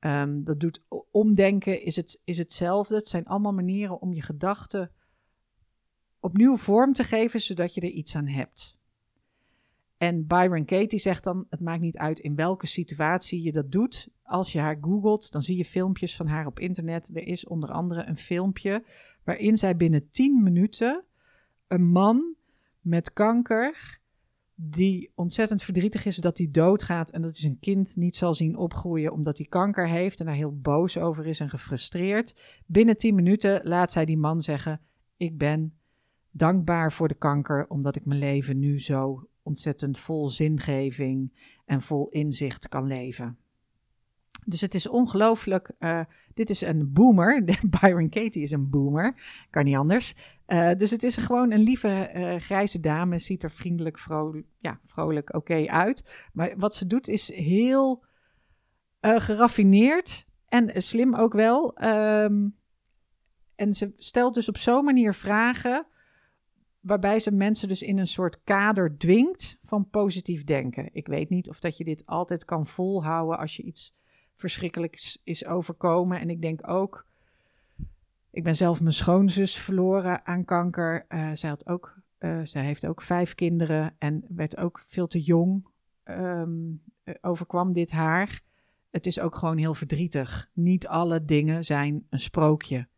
Um, 0.00 0.44
dat 0.44 0.60
doet 0.60 0.84
omdenken, 1.10 1.82
is, 1.82 1.96
het, 1.96 2.20
is 2.24 2.38
hetzelfde. 2.38 2.94
Het 2.94 3.08
zijn 3.08 3.26
allemaal 3.26 3.52
manieren 3.54 4.00
om 4.00 4.12
je 4.12 4.22
gedachten 4.22 4.90
opnieuw 6.20 6.56
vorm 6.56 6.92
te 6.92 7.04
geven, 7.04 7.40
zodat 7.40 7.74
je 7.74 7.80
er 7.80 7.88
iets 7.88 8.16
aan 8.16 8.26
hebt. 8.26 8.79
En 10.00 10.26
Byron 10.26 10.64
Katie 10.64 10.98
zegt 10.98 11.24
dan: 11.24 11.46
Het 11.50 11.60
maakt 11.60 11.80
niet 11.80 11.96
uit 11.98 12.18
in 12.18 12.34
welke 12.34 12.66
situatie 12.66 13.42
je 13.42 13.52
dat 13.52 13.72
doet. 13.72 14.08
Als 14.22 14.52
je 14.52 14.58
haar 14.58 14.78
googelt, 14.80 15.32
dan 15.32 15.42
zie 15.42 15.56
je 15.56 15.64
filmpjes 15.64 16.16
van 16.16 16.26
haar 16.26 16.46
op 16.46 16.58
internet. 16.58 17.10
Er 17.12 17.26
is 17.26 17.46
onder 17.46 17.70
andere 17.70 18.04
een 18.04 18.16
filmpje 18.16 18.84
waarin 19.24 19.56
zij 19.56 19.76
binnen 19.76 20.10
10 20.10 20.42
minuten 20.42 21.04
een 21.68 21.84
man 21.84 22.34
met 22.80 23.12
kanker, 23.12 23.98
die 24.54 25.12
ontzettend 25.14 25.62
verdrietig 25.62 26.04
is 26.04 26.16
dat 26.16 26.38
hij 26.38 26.48
doodgaat 26.50 27.10
en 27.10 27.22
dat 27.22 27.30
hij 27.30 27.40
zijn 27.40 27.58
kind 27.60 27.96
niet 27.96 28.16
zal 28.16 28.34
zien 28.34 28.56
opgroeien 28.56 29.12
omdat 29.12 29.38
hij 29.38 29.46
kanker 29.46 29.88
heeft 29.88 30.20
en 30.20 30.26
daar 30.26 30.34
heel 30.34 30.60
boos 30.60 30.98
over 30.98 31.26
is 31.26 31.40
en 31.40 31.50
gefrustreerd. 31.50 32.60
Binnen 32.66 32.96
10 32.96 33.14
minuten 33.14 33.60
laat 33.62 33.90
zij 33.90 34.04
die 34.04 34.18
man 34.18 34.40
zeggen: 34.40 34.80
Ik 35.16 35.38
ben 35.38 35.74
dankbaar 36.30 36.92
voor 36.92 37.08
de 37.08 37.14
kanker 37.14 37.66
omdat 37.68 37.96
ik 37.96 38.04
mijn 38.04 38.20
leven 38.20 38.58
nu 38.58 38.80
zo 38.80 39.29
ontzettend 39.50 39.98
vol 39.98 40.28
zingeving 40.28 41.32
en 41.64 41.82
vol 41.82 42.08
inzicht 42.08 42.68
kan 42.68 42.86
leven. 42.86 43.38
Dus 44.44 44.60
het 44.60 44.74
is 44.74 44.88
ongelooflijk. 44.88 45.70
Uh, 45.78 46.00
dit 46.34 46.50
is 46.50 46.60
een 46.60 46.92
boomer. 46.92 47.44
Byron 47.80 48.08
Katie 48.08 48.42
is 48.42 48.50
een 48.50 48.70
boomer. 48.70 49.14
Kan 49.50 49.64
niet 49.64 49.76
anders. 49.76 50.14
Uh, 50.46 50.70
dus 50.76 50.90
het 50.90 51.02
is 51.02 51.16
gewoon 51.16 51.52
een 51.52 51.60
lieve 51.60 52.10
uh, 52.14 52.36
grijze 52.36 52.80
dame. 52.80 53.18
Ziet 53.18 53.42
er 53.42 53.50
vriendelijk, 53.50 53.98
vrolijk, 53.98 54.46
ja, 54.58 54.80
vrolijk 54.84 55.34
oké 55.34 55.66
uit. 55.66 56.28
Maar 56.32 56.54
wat 56.56 56.74
ze 56.74 56.86
doet 56.86 57.08
is 57.08 57.32
heel 57.34 58.04
geraffineerd 59.00 60.26
en 60.48 60.82
slim 60.82 61.14
ook 61.14 61.32
wel. 61.32 61.84
Um, 61.84 62.56
en 63.54 63.74
ze 63.74 63.92
stelt 63.96 64.34
dus 64.34 64.48
op 64.48 64.56
zo'n 64.56 64.84
manier 64.84 65.14
vragen 65.14 65.86
waarbij 66.80 67.20
ze 67.20 67.30
mensen 67.30 67.68
dus 67.68 67.82
in 67.82 67.98
een 67.98 68.06
soort 68.06 68.42
kader 68.42 68.98
dwingt 68.98 69.58
van 69.62 69.88
positief 69.90 70.44
denken. 70.44 70.88
Ik 70.92 71.06
weet 71.06 71.28
niet 71.28 71.48
of 71.48 71.60
dat 71.60 71.76
je 71.76 71.84
dit 71.84 72.06
altijd 72.06 72.44
kan 72.44 72.66
volhouden 72.66 73.38
als 73.38 73.56
je 73.56 73.62
iets 73.62 73.94
verschrikkelijks 74.34 75.20
is 75.24 75.46
overkomen. 75.46 76.20
En 76.20 76.30
ik 76.30 76.42
denk 76.42 76.68
ook, 76.68 77.06
ik 78.30 78.42
ben 78.42 78.56
zelf 78.56 78.80
mijn 78.80 78.94
schoonzus 78.94 79.56
verloren 79.56 80.26
aan 80.26 80.44
kanker. 80.44 81.06
Uh, 81.08 81.30
zij, 81.34 81.48
had 81.48 81.66
ook, 81.66 82.00
uh, 82.18 82.40
zij 82.42 82.64
heeft 82.64 82.86
ook 82.86 83.02
vijf 83.02 83.34
kinderen 83.34 83.94
en 83.98 84.24
werd 84.28 84.56
ook 84.56 84.82
veel 84.86 85.06
te 85.06 85.22
jong. 85.22 85.68
Um, 86.04 86.82
overkwam 87.20 87.72
dit 87.72 87.90
haar. 87.90 88.40
Het 88.90 89.06
is 89.06 89.20
ook 89.20 89.34
gewoon 89.34 89.56
heel 89.56 89.74
verdrietig. 89.74 90.50
Niet 90.52 90.86
alle 90.86 91.24
dingen 91.24 91.64
zijn 91.64 92.06
een 92.10 92.20
sprookje. 92.20 92.88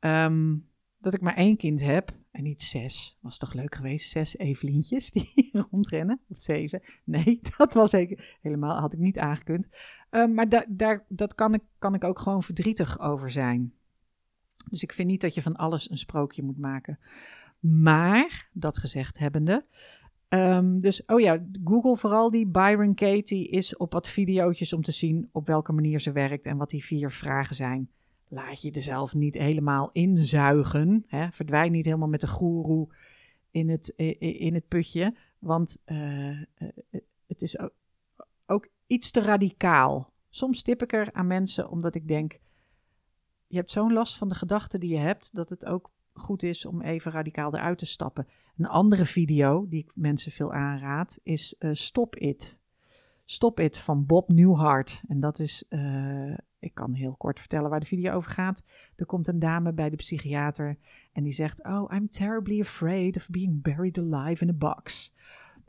Um, 0.00 0.68
dat 0.98 1.14
ik 1.14 1.20
maar 1.20 1.36
één 1.36 1.56
kind 1.56 1.80
heb 1.82 2.12
en 2.36 2.42
niet 2.42 2.62
zes. 2.62 3.18
Was 3.20 3.38
toch 3.38 3.52
leuk 3.52 3.74
geweest? 3.74 4.10
Zes 4.10 4.36
Evelientjes 4.36 5.10
die 5.10 5.50
rondrennen. 5.70 6.20
Of 6.28 6.38
zeven. 6.38 6.82
Nee, 7.04 7.40
dat 7.56 7.74
was 7.74 7.90
zeker 7.90 8.38
helemaal, 8.40 8.80
had 8.80 8.92
ik 8.92 8.98
niet 8.98 9.18
aangekund. 9.18 9.68
Uh, 10.10 10.26
maar 10.26 10.48
da 10.48 10.64
daar, 10.68 11.04
dat 11.08 11.34
kan 11.34 11.54
ik, 11.54 11.62
kan 11.78 11.94
ik 11.94 12.04
ook 12.04 12.18
gewoon 12.18 12.42
verdrietig 12.42 13.00
over 13.00 13.30
zijn. 13.30 13.72
Dus 14.70 14.82
ik 14.82 14.92
vind 14.92 15.08
niet 15.08 15.20
dat 15.20 15.34
je 15.34 15.42
van 15.42 15.56
alles 15.56 15.90
een 15.90 15.98
sprookje 15.98 16.42
moet 16.42 16.58
maken. 16.58 16.98
Maar, 17.60 18.48
dat 18.52 18.78
gezegd 18.78 19.18
hebbende. 19.18 19.66
Um, 20.28 20.80
dus, 20.80 21.04
oh 21.04 21.20
ja, 21.20 21.46
Google 21.64 21.96
vooral 21.96 22.30
die 22.30 22.46
Byron 22.46 22.94
Katie 22.94 23.48
is 23.48 23.76
op 23.76 23.92
wat 23.92 24.08
video's 24.08 24.72
om 24.72 24.82
te 24.82 24.92
zien 24.92 25.28
op 25.32 25.46
welke 25.46 25.72
manier 25.72 26.00
ze 26.00 26.12
werkt 26.12 26.46
en 26.46 26.56
wat 26.56 26.70
die 26.70 26.84
vier 26.84 27.12
vragen 27.12 27.54
zijn 27.54 27.90
laat 28.28 28.62
je 28.62 28.72
er 28.72 28.82
zelf 28.82 29.14
niet 29.14 29.34
helemaal 29.34 29.90
inzuigen. 29.92 31.04
Hè? 31.06 31.28
Verdwijn 31.30 31.72
niet 31.72 31.84
helemaal 31.84 32.08
met 32.08 32.20
de 32.20 32.28
goeroe 32.28 32.88
in 33.50 33.68
het, 33.68 33.88
in 34.18 34.54
het 34.54 34.68
putje. 34.68 35.14
Want 35.38 35.76
uh, 35.86 36.42
het 37.26 37.42
is 37.42 37.58
ook, 38.46 38.68
iets 38.86 39.10
te 39.10 39.20
radicaal. 39.20 40.12
Soms 40.30 40.62
tip 40.62 40.82
ik 40.82 40.92
er 40.92 41.12
aan 41.12 41.26
mensen 41.26 41.70
omdat 41.70 41.94
ik 41.94 42.08
denk: 42.08 42.38
je 43.46 43.56
hebt 43.56 43.70
zo'n 43.70 43.92
last 43.92 44.16
van 44.16 44.28
de 44.28 44.34
gedachten 44.34 44.80
die 44.80 44.90
je 44.90 44.98
hebt, 44.98 45.30
dat 45.32 45.48
het 45.48 45.66
ook 45.66 45.90
goed 46.12 46.42
is 46.42 46.64
om 46.66 46.80
even 46.80 47.12
radicaal 47.12 47.54
eruit 47.54 47.78
te 47.78 47.86
stappen. 47.86 48.26
Een 48.56 48.66
andere 48.66 49.04
video 49.04 49.68
die 49.68 49.82
ik 49.82 49.90
mensen 49.94 50.32
veel 50.32 50.52
aanraad 50.52 51.18
is 51.22 51.54
uh, 51.58 51.70
Stop 51.72 52.16
It. 52.16 52.58
Stop 53.24 53.60
It 53.60 53.78
van 53.78 54.06
Bob 54.06 54.28
Newhart. 54.28 55.02
En 55.08 55.20
dat 55.20 55.38
is 55.38 55.64
ik 56.58 56.74
kan 56.74 56.92
heel 56.92 57.14
kort 57.16 57.38
vertellen 57.38 57.70
waar 57.70 57.80
de 57.80 57.86
video 57.86 58.14
over 58.14 58.30
gaat. 58.30 58.64
Er 58.96 59.06
komt 59.06 59.26
een 59.26 59.38
dame 59.38 59.72
bij 59.72 59.90
de 59.90 59.96
psychiater 59.96 60.78
en 61.12 61.22
die 61.22 61.32
zegt: 61.32 61.64
Oh, 61.64 61.92
I'm 61.94 62.08
terribly 62.08 62.60
afraid 62.60 63.16
of 63.16 63.28
being 63.30 63.62
buried 63.62 63.98
alive 63.98 64.44
in 64.44 64.50
a 64.50 64.52
box. 64.52 65.14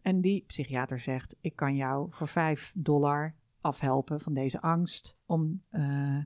En 0.01 0.21
die 0.21 0.43
psychiater 0.47 0.99
zegt: 0.99 1.35
Ik 1.41 1.55
kan 1.55 1.75
jou 1.75 2.07
voor 2.11 2.27
5 2.27 2.73
dollar 2.75 3.35
afhelpen 3.61 4.19
van 4.19 4.33
deze 4.33 4.61
angst 4.61 5.17
om 5.25 5.63
uh, 5.71 6.17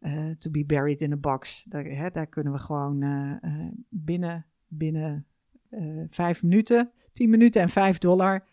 uh, 0.00 0.36
to 0.36 0.50
be 0.50 0.64
buried 0.64 1.02
in 1.02 1.12
a 1.12 1.16
box. 1.16 1.64
Daar, 1.68 1.84
hè, 1.84 2.10
daar 2.10 2.26
kunnen 2.26 2.52
we 2.52 2.58
gewoon 2.58 3.02
uh, 3.02 3.68
binnen, 3.88 4.46
binnen 4.66 5.26
vijf 6.08 6.42
minuten, 6.42 6.92
10 7.12 7.30
minuten 7.30 7.62
en 7.62 7.68
5 7.68 7.98
dollar 7.98 8.44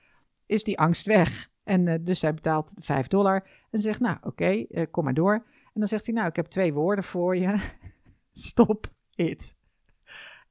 is 0.45 0.63
die 0.63 0.79
angst 0.79 1.05
weg. 1.05 1.49
En 1.65 1.87
uh, 1.87 1.95
dus 2.01 2.19
zij 2.19 2.33
betaalt 2.33 2.73
5 2.79 3.07
dollar 3.07 3.47
en 3.69 3.79
zegt, 3.79 3.99
nou 3.99 4.17
oké, 4.21 4.65
uh, 4.69 4.85
kom 4.91 5.03
maar 5.03 5.13
door. 5.13 5.33
En 5.33 5.81
dan 5.81 5.87
zegt 5.87 6.05
hij, 6.05 6.15
nou 6.15 6.27
ik 6.27 6.35
heb 6.35 6.45
twee 6.45 6.73
woorden 6.73 7.03
voor 7.03 7.37
je. 7.37 7.55
Stop 8.33 8.87
it. 9.15 9.55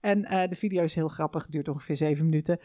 En 0.00 0.18
uh, 0.18 0.48
de 0.48 0.56
video 0.56 0.82
is 0.82 0.94
heel 0.94 1.08
grappig, 1.08 1.46
duurt 1.46 1.68
ongeveer 1.68 1.96
7 1.96 2.24
minuten. 2.24 2.58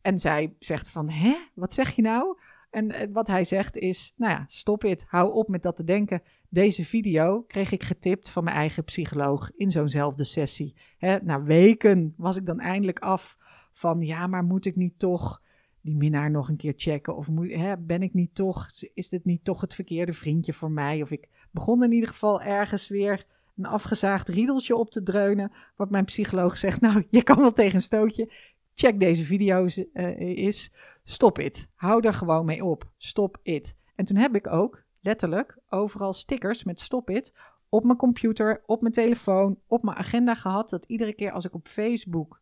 En 0.00 0.18
zij 0.18 0.56
zegt 0.58 0.90
van, 0.90 1.08
hè, 1.08 1.34
wat 1.54 1.72
zeg 1.72 1.90
je 1.90 2.02
nou? 2.02 2.38
En 2.70 3.12
wat 3.12 3.26
hij 3.26 3.44
zegt 3.44 3.76
is, 3.76 4.12
nou 4.16 4.32
ja, 4.32 4.44
stop 4.48 4.84
it, 4.84 5.04
hou 5.08 5.32
op 5.32 5.48
met 5.48 5.62
dat 5.62 5.76
te 5.76 5.84
denken. 5.84 6.22
Deze 6.48 6.84
video 6.84 7.42
kreeg 7.42 7.72
ik 7.72 7.82
getipt 7.82 8.30
van 8.30 8.44
mijn 8.44 8.56
eigen 8.56 8.84
psycholoog 8.84 9.50
in 9.56 9.70
zo'nzelfde 9.70 10.24
sessie. 10.24 10.76
Na 11.22 11.42
weken 11.42 12.14
was 12.16 12.36
ik 12.36 12.46
dan 12.46 12.60
eindelijk 12.60 12.98
af 12.98 13.38
van, 13.72 14.00
ja, 14.00 14.26
maar 14.26 14.44
moet 14.44 14.66
ik 14.66 14.76
niet 14.76 14.98
toch 14.98 15.42
die 15.86 15.96
minnaar 15.96 16.30
nog 16.30 16.48
een 16.48 16.56
keer 16.56 16.72
checken? 16.76 17.16
Of 17.16 17.28
moet, 17.28 17.52
hè, 17.52 17.76
ben 17.76 18.02
ik 18.02 18.14
niet 18.14 18.34
toch, 18.34 18.66
is 18.94 19.08
dit 19.08 19.24
niet 19.24 19.44
toch 19.44 19.60
het 19.60 19.74
verkeerde 19.74 20.12
vriendje 20.12 20.52
voor 20.52 20.70
mij? 20.70 21.02
Of 21.02 21.10
ik 21.10 21.28
begon 21.50 21.84
in 21.84 21.92
ieder 21.92 22.08
geval 22.08 22.42
ergens 22.42 22.88
weer 22.88 23.24
een 23.56 23.66
afgezaagd 23.66 24.28
riedeltje 24.28 24.76
op 24.76 24.90
te 24.90 25.02
dreunen. 25.02 25.52
Wat 25.76 25.90
mijn 25.90 26.04
psycholoog 26.04 26.56
zegt, 26.56 26.80
nou, 26.86 27.06
je 27.10 27.22
kan 27.22 27.36
wel 27.36 27.52
tegen 27.52 27.74
een 27.74 27.80
stootje. 27.80 28.32
check 28.74 29.00
deze 29.00 29.24
video's 29.24 29.76
uh, 29.76 30.20
is. 30.20 30.72
Stop 31.04 31.38
it. 31.38 31.70
Hou 31.74 32.06
er 32.06 32.14
gewoon 32.14 32.44
mee 32.44 32.64
op. 32.64 32.90
Stop 32.96 33.38
it. 33.42 33.76
En 33.94 34.04
toen 34.04 34.16
heb 34.16 34.34
ik 34.34 34.46
ook 34.46 34.82
letterlijk 35.00 35.58
overal 35.68 36.12
stickers 36.12 36.64
met 36.64 36.80
stop 36.80 37.10
it 37.10 37.34
op 37.68 37.84
mijn 37.84 37.98
computer, 37.98 38.62
op 38.66 38.80
mijn 38.80 38.92
telefoon, 38.92 39.58
op 39.66 39.82
mijn 39.82 39.96
agenda 39.96 40.34
gehad. 40.34 40.70
Dat 40.70 40.84
iedere 40.84 41.14
keer 41.14 41.32
als 41.32 41.44
ik 41.44 41.54
op 41.54 41.68
Facebook 41.68 42.40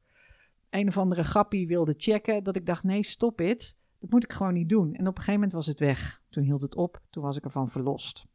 een 0.74 0.88
of 0.88 0.98
andere 0.98 1.24
grappie 1.24 1.66
wilde 1.66 1.94
checken, 1.96 2.42
dat 2.42 2.56
ik 2.56 2.66
dacht: 2.66 2.82
nee, 2.82 3.02
stop 3.02 3.40
it. 3.40 3.76
Dat 4.00 4.10
moet 4.10 4.24
ik 4.24 4.32
gewoon 4.32 4.54
niet 4.54 4.68
doen. 4.68 4.94
En 4.94 5.00
op 5.00 5.16
een 5.16 5.22
gegeven 5.22 5.32
moment 5.32 5.52
was 5.52 5.66
het 5.66 5.78
weg. 5.78 6.22
Toen 6.28 6.44
hield 6.44 6.60
het 6.60 6.74
op. 6.74 7.00
Toen 7.10 7.22
was 7.22 7.36
ik 7.36 7.44
ervan 7.44 7.68
verlost. 7.68 8.26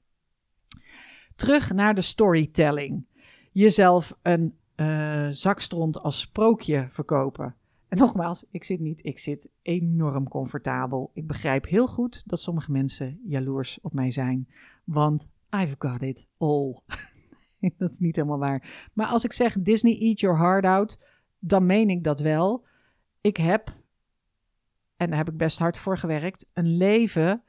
Terug 1.36 1.74
naar 1.74 1.96
de 1.96 2.01
storytelling. 2.01 3.05
Jezelf 3.51 4.17
een 4.22 4.58
uh, 4.75 5.27
zakstront 5.29 6.00
als 6.00 6.19
sprookje 6.19 6.88
verkopen. 6.89 7.55
En 7.88 7.98
nogmaals, 7.98 8.46
ik 8.51 8.63
zit 8.63 8.79
niet, 8.79 9.05
ik 9.05 9.19
zit 9.19 9.50
enorm 9.62 10.27
comfortabel. 10.27 11.12
Ik 11.13 11.27
begrijp 11.27 11.67
heel 11.67 11.88
goed 11.88 12.24
dat 12.25 12.39
sommige 12.39 12.72
mensen 12.72 13.19
jaloers 13.24 13.79
op 13.81 13.93
mij 13.93 14.12
zijn. 14.12 14.48
Want 14.84 15.27
I've 15.55 15.75
got 15.79 16.01
it 16.01 16.27
all. 16.38 16.79
dat 17.77 17.91
is 17.91 18.00
niet 18.00 18.15
helemaal 18.15 18.39
waar. 18.39 18.89
Maar 18.93 19.08
als 19.08 19.24
ik 19.24 19.34
zeg 19.34 19.58
Disney 19.60 20.00
eat 20.00 20.19
your 20.19 20.38
heart 20.38 20.65
out, 20.65 20.98
dan 21.39 21.65
meen 21.65 21.89
ik 21.89 22.03
dat 22.03 22.19
wel. 22.19 22.65
Ik 23.22 23.38
heb, 23.38 23.69
en 24.96 25.08
daar 25.08 25.17
heb 25.17 25.29
ik 25.29 25.38
best 25.38 25.60
hard 25.60 25.77
voor 25.77 25.98
gewerkt, 25.98 26.50
een 26.53 26.77
leven 26.77 27.43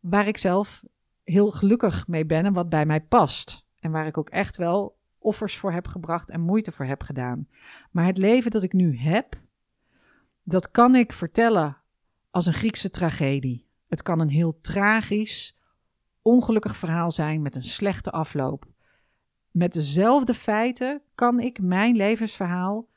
waar 0.00 0.26
ik 0.26 0.38
zelf 0.38 0.84
heel 1.24 1.50
gelukkig 1.50 2.06
mee 2.06 2.26
ben 2.26 2.44
en 2.44 2.52
wat 2.52 2.68
bij 2.68 2.86
mij 2.86 3.00
past. 3.00 3.64
En 3.80 3.90
waar 3.90 4.06
ik 4.06 4.18
ook 4.18 4.30
echt 4.30 4.56
wel 4.56 4.98
offers 5.18 5.56
voor 5.56 5.72
heb 5.72 5.86
gebracht 5.86 6.30
en 6.30 6.40
moeite 6.40 6.72
voor 6.72 6.84
heb 6.84 7.02
gedaan. 7.02 7.48
Maar 7.90 8.06
het 8.06 8.18
leven 8.18 8.50
dat 8.50 8.62
ik 8.62 8.72
nu 8.72 8.96
heb, 8.96 9.40
dat 10.42 10.70
kan 10.70 10.94
ik 10.94 11.12
vertellen 11.12 11.76
als 12.30 12.46
een 12.46 12.52
Griekse 12.54 12.90
tragedie. 12.90 13.66
Het 13.88 14.02
kan 14.02 14.20
een 14.20 14.28
heel 14.28 14.60
tragisch, 14.60 15.58
ongelukkig 16.22 16.76
verhaal 16.76 17.10
zijn 17.10 17.42
met 17.42 17.54
een 17.54 17.62
slechte 17.62 18.10
afloop. 18.10 18.64
Met 19.50 19.72
dezelfde 19.72 20.34
feiten 20.34 21.02
kan 21.14 21.40
ik 21.40 21.60
mijn 21.60 21.96
levensverhaal 21.96 22.88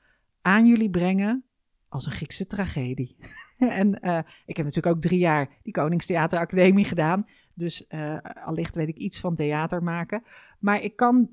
aan 0.50 0.65
jullie 0.65 0.89
brengen 0.89 1.44
als 1.89 2.06
een 2.06 2.12
Griekse 2.12 2.46
tragedie. 2.46 3.18
en 3.58 3.88
uh, 4.01 4.20
ik 4.46 4.58
heb 4.58 4.65
natuurlijk 4.65 4.96
ook 4.96 5.01
drie 5.01 5.20
jaar 5.20 5.50
die 5.63 5.74
Koningstheateracademie 5.74 6.86
gedaan. 6.86 7.27
Dus 7.53 7.86
uh, 7.89 8.18
allicht 8.46 8.75
weet 8.75 8.88
ik 8.88 8.98
iets 8.98 9.20
van 9.20 9.36
theater 9.36 9.84
maken. 9.84 10.24
Maar 10.60 10.82
ik 10.82 10.96
kan 10.96 11.29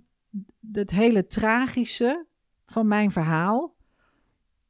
het 0.73 0.91
hele 0.91 1.27
tragische 1.27 2.27
van 2.67 2.89
mijn 2.89 3.11
verhaal. 3.11 3.75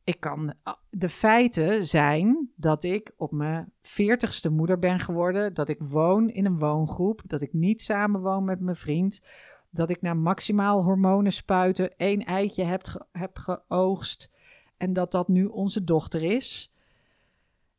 Ik 0.05 0.21
kan 0.21 0.55
de 0.91 1.09
feiten 1.09 1.87
zijn 1.87 2.51
dat 2.57 2.85
ik 2.85 3.13
op 3.17 3.33
mijn 3.33 3.73
veertigste 3.83 4.51
moeder 4.51 4.79
ben 4.79 5.01
geworden. 5.01 5.55
Dat 5.55 5.69
ik 5.69 5.79
woon 5.79 6.29
in 6.29 6.47
een 6.47 6.59
woongroep. 6.59 7.23
Dat 7.27 7.41
ik 7.41 7.53
niet 7.53 7.83
samenwoon 7.83 8.45
met 8.45 8.61
mijn 8.61 8.77
vriend. 8.77 9.27
Dat 9.71 9.91
ik 9.91 10.03
na 10.03 10.15
maximaal 10.15 10.83
hormonen 10.83 11.33
spuiten 11.33 11.97
één 11.97 12.25
eitje 12.25 12.65
heb, 12.65 13.07
heb 13.13 13.39
geoogst. 13.39 14.35
En 14.77 14.93
dat 14.93 15.13
dat 15.13 15.29
nu 15.29 15.45
onze 15.45 15.85
dochter 15.85 16.23
is. 16.23 16.73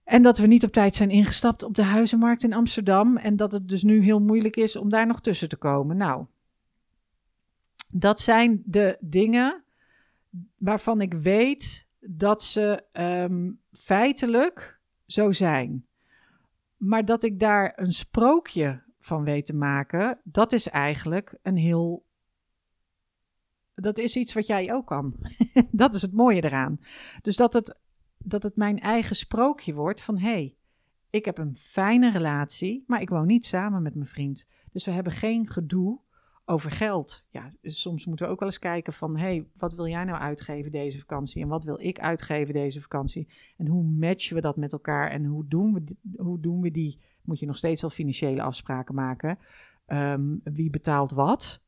En 0.04 0.22
dat 0.22 0.38
we 0.38 0.48
niet 0.48 0.63
op 0.63 0.72
tijd 0.72 0.96
zijn 0.96 1.10
ingestapt 1.10 1.63
op 1.63 1.75
de 1.75 1.84
huizenmarkt 1.84 2.44
in 2.44 2.54
Amsterdam. 2.54 3.18
En 3.18 3.36
dat 3.36 3.51
het 3.51 3.68
dus 3.68 3.84
nu 3.84 4.04
heel 4.04 4.22
moeilijk 4.22 4.56
is 4.56 4.75
om 4.75 4.89
daar 4.89 5.08
nog 5.08 5.22
tussen 5.22 5.50
te 5.50 5.58
komen. 5.58 5.98
Nou, 5.98 6.25
dat 7.89 8.20
zijn 8.20 8.62
de 8.66 8.98
dingen 9.00 9.63
waarvan 10.58 11.01
ik 11.01 11.13
weet 11.13 11.88
dat 12.00 12.44
ze 12.44 12.84
um, 12.92 13.60
feitelijk 13.72 14.79
zo 15.05 15.31
zijn. 15.31 15.86
Maar 16.77 17.05
dat 17.05 17.24
ik 17.24 17.40
daar 17.40 17.74
een 17.75 17.94
sprookje 17.94 18.83
van 19.00 19.24
weet 19.24 19.46
te 19.46 19.55
maken, 19.55 20.20
dat 20.24 20.51
is 20.51 20.70
eigenlijk 20.70 21.38
een 21.42 21.57
heel. 21.57 22.05
Dat 23.81 23.98
is 23.98 24.16
iets 24.16 24.33
wat 24.33 24.48
jij 24.48 24.74
ook 24.74 24.85
kan. 24.85 25.16
dat 25.72 25.94
is 25.94 26.01
het 26.01 26.13
mooie 26.13 26.44
eraan. 26.44 26.79
Dus 27.22 27.35
dat 27.35 27.53
het, 27.53 27.77
dat 28.18 28.44
het 28.44 28.55
mijn 28.55 28.79
eigen 28.79 29.16
sprookje 29.16 29.74
wordt 29.74 30.01
van 30.01 30.18
hé, 30.18 30.31
hey, 30.31 30.55
ik 31.09 31.25
heb 31.25 31.37
een 31.37 31.55
fijne 31.55 32.11
relatie, 32.11 32.83
maar 32.87 33.01
ik 33.01 33.09
woon 33.09 33.25
niet 33.25 33.46
samen 33.46 33.81
met 33.81 33.96
mijn 33.96 34.07
vriend. 34.07 34.48
Dus 34.72 34.85
we 34.85 34.92
hebben 34.92 35.13
geen 35.13 35.50
gedoe 35.50 36.00
over 36.46 36.72
geld. 36.72 37.25
Ja, 37.29 37.53
soms 37.61 38.05
moeten 38.05 38.25
we 38.25 38.31
ook 38.31 38.40
wel 38.40 38.48
eens 38.48 38.59
kijken 38.59 38.94
van, 38.94 39.18
hé, 39.18 39.24
hey, 39.24 39.48
wat 39.57 39.74
wil 39.74 39.87
jij 39.87 40.03
nou 40.03 40.20
uitgeven 40.20 40.72
deze 40.72 41.00
vakantie 41.00 41.42
en 41.42 41.48
wat 41.48 41.63
wil 41.63 41.79
ik 41.79 42.00
uitgeven 42.00 42.53
deze 42.53 42.81
vakantie? 42.81 43.27
En 43.57 43.68
hoe 43.68 43.83
matchen 43.83 44.35
we 44.35 44.42
dat 44.42 44.57
met 44.57 44.72
elkaar 44.72 45.11
en 45.11 45.25
hoe 45.25 45.48
doen 45.48 45.74
we, 45.74 45.83
hoe 46.18 46.40
doen 46.40 46.61
we 46.61 46.72
die? 46.72 47.00
Moet 47.24 47.40
je 47.40 47.46
nog 47.46 47.57
steeds 47.57 47.81
wel 47.81 47.90
financiële 47.90 48.42
afspraken 48.42 48.96
maken. 48.96 49.37
Ehm, 49.85 50.35
wie 50.44 50.70
betaalt 50.70 51.11
wat? 51.11 51.61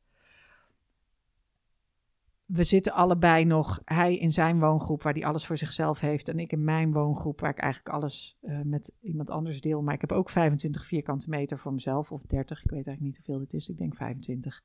We 2.52 2.64
zitten 2.64 2.92
allebei 2.92 3.44
nog, 3.44 3.80
hij 3.84 4.16
in 4.16 4.32
zijn 4.32 4.58
woongroep 4.58 5.02
waar 5.02 5.12
hij 5.12 5.24
alles 5.24 5.46
voor 5.46 5.56
zichzelf 5.56 6.00
heeft 6.00 6.28
en 6.28 6.38
ik 6.38 6.52
in 6.52 6.64
mijn 6.64 6.92
woongroep 6.92 7.40
waar 7.40 7.50
ik 7.50 7.58
eigenlijk 7.58 7.94
alles 7.94 8.36
uh, 8.42 8.60
met 8.64 8.92
iemand 9.00 9.30
anders 9.30 9.60
deel. 9.60 9.82
Maar 9.82 9.94
ik 9.94 10.00
heb 10.00 10.12
ook 10.12 10.30
25 10.30 10.86
vierkante 10.86 11.28
meter 11.28 11.58
voor 11.58 11.72
mezelf 11.72 12.12
of 12.12 12.22
30, 12.22 12.64
ik 12.64 12.70
weet 12.70 12.86
eigenlijk 12.86 13.00
niet 13.00 13.16
hoeveel 13.16 13.38
dit 13.38 13.52
is, 13.52 13.68
ik 13.68 13.78
denk 13.78 13.96
25. 13.96 14.62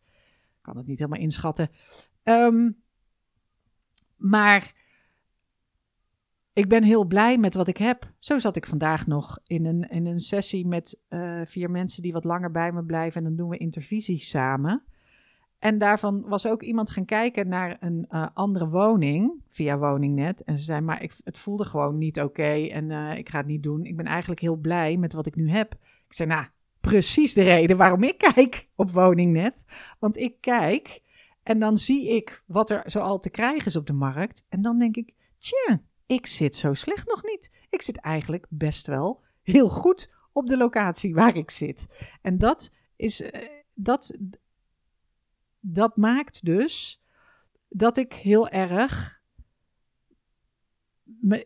Ik 0.56 0.62
kan 0.62 0.78
het 0.78 0.88
niet 0.88 1.00
helemaal 1.00 1.19
inschatten. 1.19 1.69
Um, 2.24 2.84
maar 4.15 4.74
ik 6.54 6.69
ben 6.69 6.84
heel 6.84 7.06
blij 7.06 7.38
met 7.38 7.54
wat 7.54 7.67
ik 7.67 7.78
heb. 7.78 8.13
Zo 8.19 8.38
zat 8.38 8.56
ik 8.56 8.65
vandaag 8.65 9.08
nog 9.08 9.39
in 9.43 9.65
een, 9.65 9.89
in 9.89 10.06
een 10.06 10.19
sessie 10.19 10.67
met 10.67 11.00
uh, 11.10 11.41
vier 11.45 11.71
mensen 11.71 12.02
die 12.02 12.13
wat 12.13 12.24
langer 12.24 12.52
bij 12.52 12.71
me 12.71 12.84
blijven 12.84 13.17
en 13.17 13.28
dan 13.28 13.36
doen 13.36 13.50
we 13.50 13.58
intervisies 13.58 14.30
samen. 14.30 14.84
En 15.65 15.78
daarvan 15.78 16.21
was 16.28 16.47
ook 16.47 16.63
iemand 16.63 16.89
gaan 16.89 17.06
kijken 17.06 17.47
naar 17.47 17.78
een 17.80 18.06
uh, 18.10 18.28
andere 18.34 18.69
woning 18.69 19.41
via 19.49 19.78
Woningnet. 19.78 20.43
En 20.43 20.58
ze 20.58 20.63
zei, 20.63 20.82
maar 20.82 21.04
ik, 21.04 21.13
het 21.23 21.38
voelde 21.38 21.65
gewoon 21.65 21.97
niet 21.97 22.21
oké 22.21 22.67
en 22.67 22.89
uh, 22.89 23.17
ik 23.17 23.30
ga 23.30 23.38
het 23.38 23.47
niet 23.47 23.63
doen. 23.63 23.86
Ik 23.86 23.95
ben 23.95 24.06
eigenlijk 24.06 24.41
heel 24.41 24.56
blij 24.56 24.97
met 24.97 25.13
wat 25.13 25.25
ik 25.25 25.36
nu 25.36 25.49
heb. 25.49 25.73
Ik 26.08 26.13
zei, 26.13 26.30
nou, 26.30 26.45
precies 26.80 27.34
de 27.34 27.43
reden 27.43 27.78
waarom 27.78 28.04
ik 28.04 28.17
kijk 28.17 28.69
op 28.75 28.91
Woningnet. 28.91 29.65
Want 29.99 30.17
ik 30.17 30.41
kijk 30.41 31.01
en 31.43 31.60
dan 31.60 31.78
zie 31.78 32.15
ik 32.15 32.43
wat 32.45 32.69
er 32.69 32.82
zoal 32.86 33.19
te 33.19 33.30
krijgen 33.30 33.65
is 33.65 33.75
op 33.75 33.88
de 33.88 33.93
markt. 33.93 34.45
En 34.49 34.62
dan 34.62 34.80
denk 34.80 34.95
ik, 34.95 35.13
tja, 35.38 35.82
ik 36.06 36.28
zit 36.28 36.56
zo 36.56 36.73
slecht 36.73 37.08
nog 37.08 37.23
niet. 37.23 37.51
Ik 37.69 37.82
zit 37.82 37.97
eigenlijk 37.97 38.45
best 38.49 38.88
wel 38.88 39.23
heel 39.41 39.69
goed 39.69 40.13
op 40.32 40.47
de 40.47 40.58
locatie 40.58 41.13
waar 41.13 41.36
ik 41.36 41.51
zit. 41.51 42.08
En 42.21 42.38
dat 42.38 42.71
is... 42.95 43.21
Uh, 43.21 43.30
dat, 43.73 44.17
dat 45.67 45.97
maakt 45.97 46.45
dus 46.45 47.01
dat 47.69 47.97
ik 47.97 48.13
heel 48.13 48.49
erg. 48.49 49.21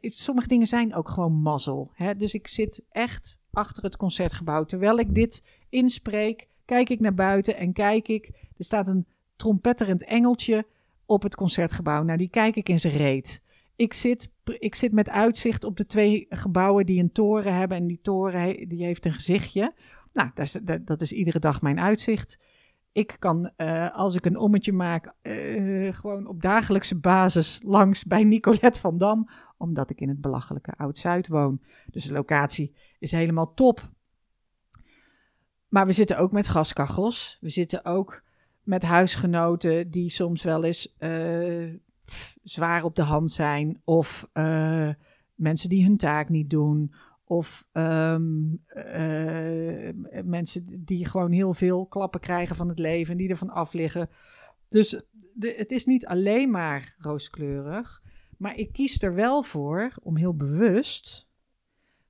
Sommige 0.01 0.47
dingen 0.47 0.67
zijn 0.67 0.95
ook 0.95 1.09
gewoon 1.09 1.33
mazzel. 1.33 1.91
Hè? 1.93 2.15
Dus 2.15 2.33
ik 2.33 2.47
zit 2.47 2.83
echt 2.91 3.39
achter 3.51 3.83
het 3.83 3.97
concertgebouw. 3.97 4.65
Terwijl 4.65 4.99
ik 4.99 5.15
dit 5.15 5.43
inspreek, 5.69 6.47
kijk 6.65 6.89
ik 6.89 6.99
naar 6.99 7.13
buiten 7.13 7.57
en 7.57 7.73
kijk 7.73 8.07
ik. 8.07 8.27
Er 8.57 8.65
staat 8.65 8.87
een 8.87 9.07
trompetterend 9.35 10.03
engeltje 10.03 10.65
op 11.05 11.23
het 11.23 11.35
concertgebouw. 11.35 12.03
Nou, 12.03 12.17
die 12.17 12.29
kijk 12.29 12.55
ik 12.55 12.69
in 12.69 12.79
zijn 12.79 12.97
reet. 12.97 13.41
Ik 13.75 13.93
zit, 13.93 14.31
ik 14.43 14.75
zit 14.75 14.91
met 14.91 15.09
uitzicht 15.09 15.63
op 15.63 15.77
de 15.77 15.85
twee 15.85 16.25
gebouwen 16.29 16.85
die 16.85 16.99
een 16.99 17.11
toren 17.11 17.55
hebben. 17.55 17.77
En 17.77 17.87
die 17.87 17.99
toren 18.01 18.69
die 18.69 18.83
heeft 18.83 19.05
een 19.05 19.13
gezichtje. 19.13 19.73
Nou, 20.13 20.31
dat 20.33 20.45
is, 20.45 20.81
dat 20.81 21.01
is 21.01 21.11
iedere 21.11 21.39
dag 21.39 21.61
mijn 21.61 21.79
uitzicht. 21.79 22.39
Ik 22.91 23.15
kan, 23.19 23.51
uh, 23.57 23.91
als 23.91 24.15
ik 24.15 24.25
een 24.25 24.37
ommetje 24.37 24.73
maak, 24.73 25.13
uh, 25.21 25.93
gewoon 25.93 26.27
op 26.27 26.41
dagelijkse 26.41 26.99
basis 26.99 27.59
langs 27.63 28.05
bij 28.05 28.23
Nicolette 28.23 28.79
van 28.79 28.97
Dam, 28.97 29.29
omdat 29.57 29.89
ik 29.89 30.01
in 30.01 30.09
het 30.09 30.21
belachelijke 30.21 30.73
Oud-Zuid 30.77 31.27
woon. 31.27 31.61
Dus 31.91 32.03
de 32.03 32.13
locatie 32.13 32.75
is 32.99 33.11
helemaal 33.11 33.53
top. 33.53 33.89
Maar 35.67 35.85
we 35.85 35.91
zitten 35.91 36.17
ook 36.17 36.31
met 36.31 36.47
gaskachels. 36.47 37.37
We 37.41 37.49
zitten 37.49 37.85
ook 37.85 38.23
met 38.63 38.83
huisgenoten 38.83 39.91
die 39.91 40.09
soms 40.09 40.43
wel 40.43 40.63
eens 40.63 40.95
uh, 40.99 41.73
zwaar 42.43 42.83
op 42.83 42.95
de 42.95 43.01
hand 43.01 43.31
zijn. 43.31 43.81
Of 43.83 44.29
mensen 45.35 45.69
die 45.69 45.83
hun 45.83 45.97
taak 45.97 46.29
niet 46.29 46.49
doen. 46.49 46.93
Of 47.29 47.67
um, 47.71 48.63
uh, 48.75 49.89
mensen 50.23 50.83
die 50.85 51.05
gewoon 51.05 51.31
heel 51.31 51.53
veel 51.53 51.85
klappen 51.85 52.19
krijgen 52.19 52.55
van 52.55 52.67
het 52.69 52.79
leven 52.79 53.11
en 53.11 53.17
die 53.17 53.29
ervan 53.29 53.49
afliggen. 53.49 54.09
Dus 54.67 55.01
de, 55.33 55.53
het 55.57 55.71
is 55.71 55.85
niet 55.85 56.05
alleen 56.05 56.49
maar 56.49 56.95
rooskleurig. 56.97 58.03
Maar 58.37 58.55
ik 58.55 58.71
kies 58.71 59.01
er 59.01 59.13
wel 59.13 59.43
voor 59.43 59.93
om 60.01 60.17
heel 60.17 60.35
bewust 60.35 61.27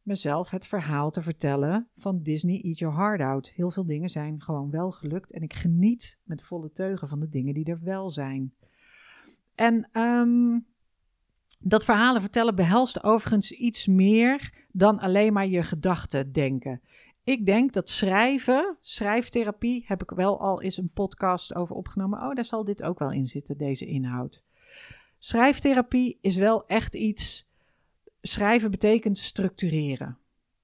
mezelf 0.01 0.49
het 0.49 0.67
verhaal 0.67 1.12
te 1.12 1.21
vertellen 1.21 1.88
van 1.95 2.23
Disney 2.23 2.62
Eat 2.62 2.77
Your 2.77 2.95
Heart 2.95 3.21
Out. 3.21 3.49
Heel 3.49 3.71
veel 3.71 3.86
dingen 3.86 4.10
zijn 4.10 4.41
gewoon 4.41 4.69
wel 4.69 4.91
gelukt 4.91 5.32
en 5.32 5.41
ik 5.41 5.53
geniet 5.53 6.19
met 6.23 6.43
volle 6.43 6.71
teugen 6.71 7.08
van 7.08 7.19
de 7.19 7.29
dingen 7.29 7.53
die 7.53 7.65
er 7.65 7.84
wel 7.84 8.10
zijn. 8.10 8.53
En 9.55 9.89
um, 10.01 10.65
Dat 11.60 11.84
verhalen 11.84 12.22
vertellen 12.22 12.56
behelst 12.56 13.04
overigens 13.04 13.52
iets 13.52 13.88
meer 13.88 14.54
dan 14.72 15.00
alleen 15.00 15.34
maar 15.34 15.48
je 15.48 15.64
gedachten 15.64 16.32
denken. 16.32 16.82
Ik 17.24 17.46
denk 17.46 17.74
dat 17.74 17.90
schrijven, 17.90 18.78
schrijftherapie, 18.82 19.84
heb 19.88 20.02
ik 20.02 20.10
wel 20.10 20.40
al 20.40 20.62
eens 20.62 20.78
een 20.78 20.92
podcast 20.94 21.56
over 21.56 21.76
opgenomen. 21.76 22.22
Oh, 22.22 22.36
daar 22.36 22.46
zal 22.46 22.64
dit 22.64 22.84
ook 22.84 23.00
wel 23.00 23.12
in 23.12 23.28
zitten, 23.28 23.58
deze 23.58 23.86
inhoud. 23.86 24.44
Schrijftherapie 25.20 26.18
is 26.22 26.36
wel 26.36 26.68
echt 26.68 26.96
iets. 26.96 27.48
Schrijven 28.22 28.72
betekent 28.72 29.18
structureren. 29.18 30.18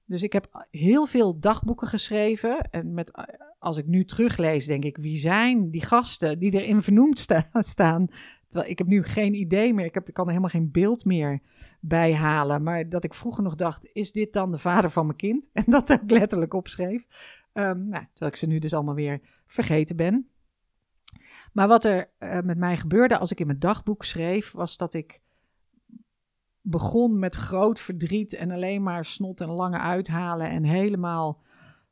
Dus 0.04 0.22
ik 0.22 0.32
heb 0.32 0.66
heel 0.70 1.06
veel 1.06 1.38
dagboeken 1.38 1.86
geschreven. 1.86 2.70
En 2.70 2.94
met, 2.94 3.12
als 3.58 3.76
ik 3.76 3.86
nu 3.86 4.04
teruglees, 4.04 4.66
denk 4.66 4.84
ik: 4.84 4.96
wie 4.96 5.16
zijn 5.16 5.70
die 5.70 5.86
gasten 5.86 6.38
die 6.38 6.52
erin 6.52 6.82
vernoemd 6.82 7.26
staan? 7.52 8.08
Terwijl 8.48 8.70
ik 8.70 8.78
heb 8.78 8.86
nu 8.86 9.02
geen 9.02 9.34
idee 9.34 9.74
meer. 9.74 9.84
Ik, 9.84 9.94
heb, 9.94 10.08
ik 10.08 10.14
kan 10.14 10.24
er 10.24 10.30
helemaal 10.30 10.50
geen 10.50 10.70
beeld 10.70 11.04
meer 11.04 11.40
bij 11.80 12.14
halen. 12.14 12.62
Maar 12.62 12.88
dat 12.88 13.04
ik 13.04 13.14
vroeger 13.14 13.42
nog 13.42 13.54
dacht: 13.54 13.88
is 13.92 14.12
dit 14.12 14.32
dan 14.32 14.50
de 14.50 14.58
vader 14.58 14.90
van 14.90 15.06
mijn 15.06 15.18
kind? 15.18 15.50
En 15.52 15.64
dat 15.66 15.92
ook 15.92 16.10
letterlijk 16.10 16.54
opschreef. 16.54 17.06
Um, 17.52 17.88
nou, 17.88 18.04
terwijl 18.12 18.30
ik 18.30 18.36
ze 18.36 18.46
nu 18.46 18.58
dus 18.58 18.74
allemaal 18.74 18.94
weer 18.94 19.20
vergeten 19.46 19.96
ben. 19.96 20.30
Maar 21.52 21.68
wat 21.68 21.84
er 21.84 22.10
uh, 22.18 22.40
met 22.40 22.58
mij 22.58 22.76
gebeurde 22.76 23.18
als 23.18 23.30
ik 23.30 23.40
in 23.40 23.46
mijn 23.46 23.58
dagboek 23.58 24.04
schreef, 24.04 24.52
was 24.52 24.76
dat 24.76 24.94
ik 24.94 25.20
begon 26.60 27.18
met 27.18 27.34
groot 27.34 27.80
verdriet 27.80 28.34
en 28.34 28.50
alleen 28.50 28.82
maar 28.82 29.04
snot 29.04 29.40
en 29.40 29.48
lange 29.48 29.78
uithalen 29.78 30.50
en 30.50 30.64
helemaal 30.64 31.42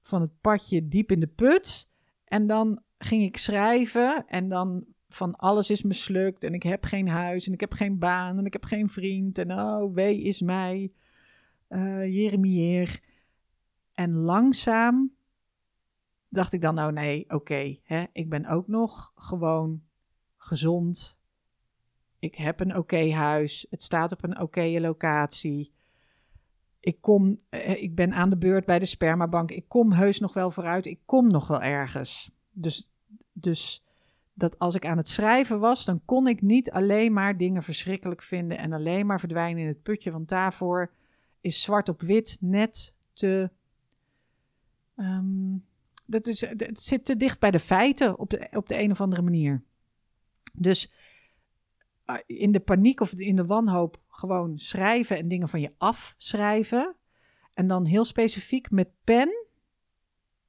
van 0.03 0.21
het 0.21 0.40
padje 0.40 0.88
diep 0.88 1.11
in 1.11 1.21
de 1.21 1.27
put. 1.27 1.90
En 2.25 2.47
dan 2.47 2.83
ging 2.99 3.23
ik 3.23 3.37
schrijven 3.37 4.25
en 4.27 4.49
dan 4.49 4.85
van 5.14 5.37
alles 5.37 5.70
is 5.70 5.83
mislukt 5.83 6.44
en 6.44 6.55
ik 6.55 6.62
heb 6.62 6.85
geen 6.85 7.09
huis 7.09 7.46
en 7.46 7.53
ik 7.53 7.61
heb 7.61 7.72
geen 7.72 7.98
baan 7.98 8.38
en 8.38 8.46
ik 8.46 8.53
heb 8.53 8.64
geen 8.64 8.88
vriend 8.88 9.38
en 9.38 9.53
oh, 9.53 9.94
wee 9.94 10.22
is 10.22 10.40
mij, 10.40 10.92
uh. 11.68 12.88
En 13.94 14.14
langzaam 14.14 15.12
dacht 16.29 16.53
ik 16.53 16.61
dan, 16.61 16.74
nou 16.74 16.92
nee, 16.92 17.24
oké, 17.24 17.35
okay, 17.35 18.11
ik 18.12 18.29
ben 18.29 18.46
ook 18.46 18.68
nog 18.68 19.12
gewoon 19.14 19.83
gezond. 20.37 21.18
Ik 22.18 22.35
heb 22.35 22.61
een 22.61 22.77
oké 22.77 23.12
huis. 23.12 23.66
Het 23.70 23.83
staat 23.83 24.12
op 24.12 24.24
een 24.24 24.40
oké 24.40 24.79
locatie. 24.81 25.72
Ik, 26.81 27.00
kom, 27.00 27.38
eh, 27.48 27.83
ik 27.83 27.94
ben 27.94 28.12
aan 28.12 28.31
de 28.31 28.37
beurt 28.37 28.64
bij 28.64 28.79
de 28.79 28.87
spermabank. 28.87 29.50
Ik 29.50 29.68
kom 29.68 29.92
heus 29.92 30.20
nog 30.20 30.35
wel 30.35 30.50
vooruit. 30.50 30.87
Ik 30.87 31.00
kom 31.05 31.29
nog 31.29 31.46
wel 31.46 31.62
ergens. 31.62 32.31
Dus, 32.50 32.92
dus 33.33 33.85
dat 34.35 34.59
als 34.59 34.75
ik 34.75 34.87
aan 34.87 34.97
het 34.97 35.09
schrijven 35.09 35.61
was, 35.61 35.85
dan 35.85 36.01
kon 36.05 36.27
ik 36.27 36.42
niet 36.42 36.70
alleen 36.70 37.12
maar 37.12 37.37
dingen 37.37 37.62
verschrikkelijk 37.62 38.23
vinden 38.23 38.59
en 38.59 38.73
alleen 38.73 39.07
maar 39.07 39.20
verdwijnen 39.20 39.62
in 39.62 39.68
het 39.68 39.83
putje. 39.83 40.11
Want 40.11 40.29
daarvoor 40.29 40.90
is 41.40 41.62
zwart 41.62 41.88
op 41.88 42.01
wit 42.01 42.37
net 42.40 42.94
te. 43.12 43.51
Um, 44.97 45.64
dat 46.07 46.27
is, 46.27 46.40
het 46.40 46.81
zit 46.81 47.05
te 47.05 47.16
dicht 47.16 47.38
bij 47.38 47.51
de 47.51 47.61
feiten 47.61 48.18
op 48.18 48.31
de, 48.31 48.49
op 48.51 48.68
de 48.68 48.79
een 48.79 48.90
of 48.90 49.01
andere 49.01 49.23
manier. 49.23 49.62
Dus 50.53 50.92
eh, 52.05 52.16
in 52.27 52.53
de 52.53 52.61
paniek 52.61 53.01
of 53.01 53.12
in 53.12 53.37
de 53.37 53.47
wanhoop 53.47 54.01
gewoon 54.09 54.59
schrijven 54.59 55.16
en 55.16 55.29
dingen 55.29 55.49
van 55.49 55.61
je 55.61 55.73
afschrijven. 55.79 56.97
En 57.55 57.66
dan 57.66 57.85
heel 57.85 58.05
specifiek 58.05 58.70
met 58.70 58.88
pen 59.05 59.44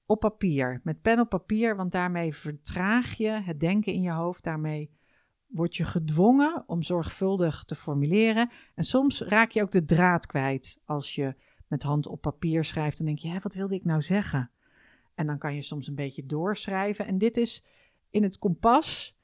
op 0.05 0.19
papier. 0.19 0.81
Met 0.83 1.01
pen 1.01 1.19
op 1.19 1.29
papier, 1.29 1.75
want 1.75 1.91
daarmee 1.91 2.35
vertraag 2.35 3.17
je 3.17 3.29
het 3.29 3.59
denken 3.59 3.93
in 3.93 4.01
je 4.01 4.11
hoofd. 4.11 4.43
Daarmee 4.43 4.91
word 5.47 5.75
je 5.75 5.83
gedwongen 5.83 6.63
om 6.67 6.83
zorgvuldig 6.83 7.63
te 7.63 7.75
formuleren. 7.75 8.49
En 8.75 8.83
soms 8.83 9.21
raak 9.21 9.51
je 9.51 9.61
ook 9.61 9.71
de 9.71 9.85
draad 9.85 10.25
kwijt 10.25 10.79
als 10.85 11.15
je 11.15 11.35
met 11.67 11.83
hand 11.83 12.07
op 12.07 12.21
papier 12.21 12.63
schrijft. 12.63 12.97
Dan 12.97 13.05
denk 13.05 13.19
je, 13.19 13.39
wat 13.39 13.53
wilde 13.53 13.75
ik 13.75 13.85
nou 13.85 14.01
zeggen? 14.01 14.51
En 15.15 15.25
dan 15.25 15.37
kan 15.37 15.55
je 15.55 15.61
soms 15.61 15.87
een 15.87 15.95
beetje 15.95 16.25
doorschrijven. 16.25 17.07
En 17.07 17.17
dit 17.17 17.37
is 17.37 17.63
in 18.09 18.23
het 18.23 18.37
kompas. 18.37 19.17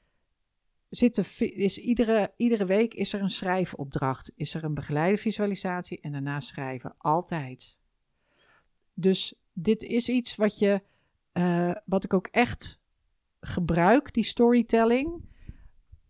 Zit 0.88 1.40
is 1.40 1.78
iedere, 1.78 2.32
iedere 2.36 2.64
week 2.64 2.94
is 2.94 3.12
er 3.12 3.20
een 3.20 3.30
schrijfopdracht. 3.30 4.32
Is 4.34 4.54
er 4.54 4.64
een 4.64 4.74
begeleide 4.74 5.18
visualisatie 5.18 6.00
en 6.00 6.12
daarna 6.12 6.40
schrijven. 6.40 6.94
Altijd. 6.98 7.76
Dus 8.94 9.41
dit 9.52 9.82
is 9.82 10.08
iets 10.08 10.36
wat, 10.36 10.58
je, 10.58 10.82
uh, 11.32 11.74
wat 11.84 12.04
ik 12.04 12.14
ook 12.14 12.26
echt 12.26 12.80
gebruik, 13.40 14.14
die 14.14 14.24
storytelling. 14.24 15.30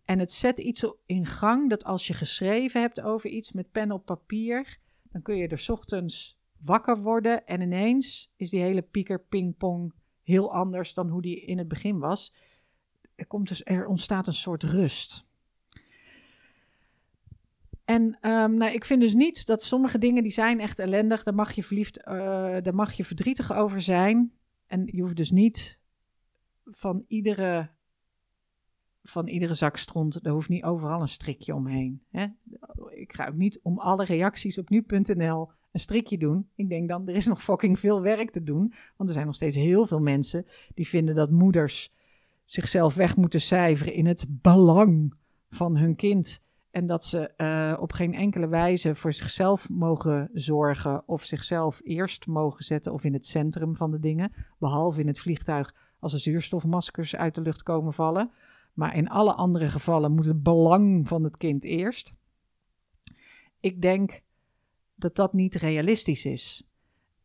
En 0.05 0.19
het 0.19 0.33
zet 0.33 0.59
iets 0.59 0.93
in 1.07 1.27
gang 1.27 1.71
dat 1.71 1.85
als 1.85 2.07
je 2.07 2.15
geschreven 2.15 2.81
hebt 2.81 3.01
over 3.01 3.31
iets 3.31 3.53
met 3.53 3.73
pen 3.73 3.93
op 3.93 4.05
papier, 4.05 4.79
dan 5.03 5.23
kun 5.23 5.37
je 5.37 5.49
er 5.49 5.67
ochtends 5.71 6.41
wakker 6.59 6.99
worden 6.99 7.47
en 7.47 7.61
ineens 7.61 8.33
is 8.37 8.51
die 8.51 8.61
hele 8.61 8.83
pieker 8.83 9.21
pingpong 9.21 9.93
heel 10.23 10.53
anders 10.53 10.95
dan 10.95 11.09
hoe 11.09 11.23
die 11.23 11.41
in 11.41 11.59
het 11.59 11.69
begin 11.69 11.99
was. 11.99 12.35
Er, 13.15 13.27
komt 13.27 13.49
dus, 13.49 13.65
er 13.65 13.87
ontstaat 13.87 14.27
een 14.27 14.33
soort 14.33 14.63
rust. 14.63 15.27
En 17.93 18.31
um, 18.31 18.57
nou, 18.57 18.73
ik 18.73 18.85
vind 18.85 19.01
dus 19.01 19.15
niet 19.15 19.47
dat 19.47 19.63
sommige 19.63 19.99
dingen 19.99 20.23
die 20.23 20.33
zijn 20.33 20.61
echt 20.61 20.79
ellendig. 20.79 21.23
Daar 21.23 21.35
mag 21.35 21.53
je 21.53 21.63
verliefd, 21.63 21.99
uh, 21.99 22.05
daar 22.63 22.75
mag 22.75 22.93
je 22.93 23.05
verdrietig 23.05 23.53
over 23.53 23.81
zijn. 23.81 24.33
En 24.67 24.89
je 24.93 25.01
hoeft 25.01 25.17
dus 25.17 25.31
niet 25.31 25.79
van 26.65 27.05
iedere, 27.07 27.71
van 29.03 29.29
iedere 29.29 29.55
zak 29.55 29.77
stront, 29.77 30.23
daar 30.23 30.33
hoeft 30.33 30.49
niet 30.49 30.65
overal 30.65 31.01
een 31.01 31.09
strikje 31.09 31.55
omheen. 31.55 32.03
Hè? 32.11 32.27
Ik 32.91 33.13
ga 33.15 33.29
ook 33.29 33.35
niet 33.35 33.61
om 33.63 33.79
alle 33.79 34.05
reacties 34.05 34.59
op 34.59 34.69
nu.nl 34.69 35.51
een 35.73 35.81
strikje 35.81 36.19
doen. 36.19 36.49
Ik 36.55 36.69
denk 36.69 36.89
dan, 36.89 37.09
er 37.09 37.15
is 37.15 37.27
nog 37.27 37.43
fucking 37.43 37.79
veel 37.79 38.03
werk 38.03 38.31
te 38.31 38.43
doen. 38.43 38.73
Want 38.97 39.09
er 39.09 39.15
zijn 39.15 39.27
nog 39.27 39.35
steeds 39.35 39.57
heel 39.57 39.87
veel 39.87 40.01
mensen 40.01 40.47
die 40.75 40.89
vinden 40.89 41.15
dat 41.15 41.31
moeders 41.31 41.93
zichzelf 42.45 42.95
weg 42.95 43.17
moeten 43.17 43.41
cijferen 43.41 43.95
in 43.95 44.07
het 44.07 44.27
belang 44.29 45.15
van 45.51 45.77
hun 45.77 45.97
kind. 45.97 46.43
En 46.73 46.87
dat 46.87 47.05
ze 47.05 47.33
uh, 47.37 47.81
op 47.81 47.93
geen 47.93 48.15
enkele 48.15 48.49
wijze 48.49 48.95
voor 48.95 49.13
zichzelf 49.13 49.69
mogen 49.69 50.31
zorgen 50.33 51.09
of 51.09 51.25
zichzelf 51.25 51.81
eerst 51.85 52.27
mogen 52.27 52.65
zetten 52.65 52.93
of 52.93 53.05
in 53.05 53.13
het 53.13 53.27
centrum 53.27 53.77
van 53.77 53.91
de 53.91 54.01
dingen. 54.01 54.33
Behalve 54.59 55.01
in 55.01 55.07
het 55.07 55.21
vliegtuig 55.21 55.75
als 55.99 56.13
er 56.13 56.19
zuurstofmaskers 56.19 57.17
uit 57.17 57.35
de 57.35 57.41
lucht 57.41 57.63
komen 57.63 57.93
vallen. 57.93 58.31
Maar 58.73 58.97
in 58.97 59.09
alle 59.09 59.35
andere 59.35 59.69
gevallen 59.69 60.13
moet 60.13 60.27
het 60.27 60.43
belang 60.43 61.09
van 61.09 61.25
het 61.25 61.37
kind 61.37 61.65
eerst. 61.65 62.13
Ik 63.61 63.83
denk 63.83 64.23
dat 64.95 65.15
dat 65.15 65.33
niet 65.33 65.55
realistisch 65.55 66.25
is. 66.25 66.69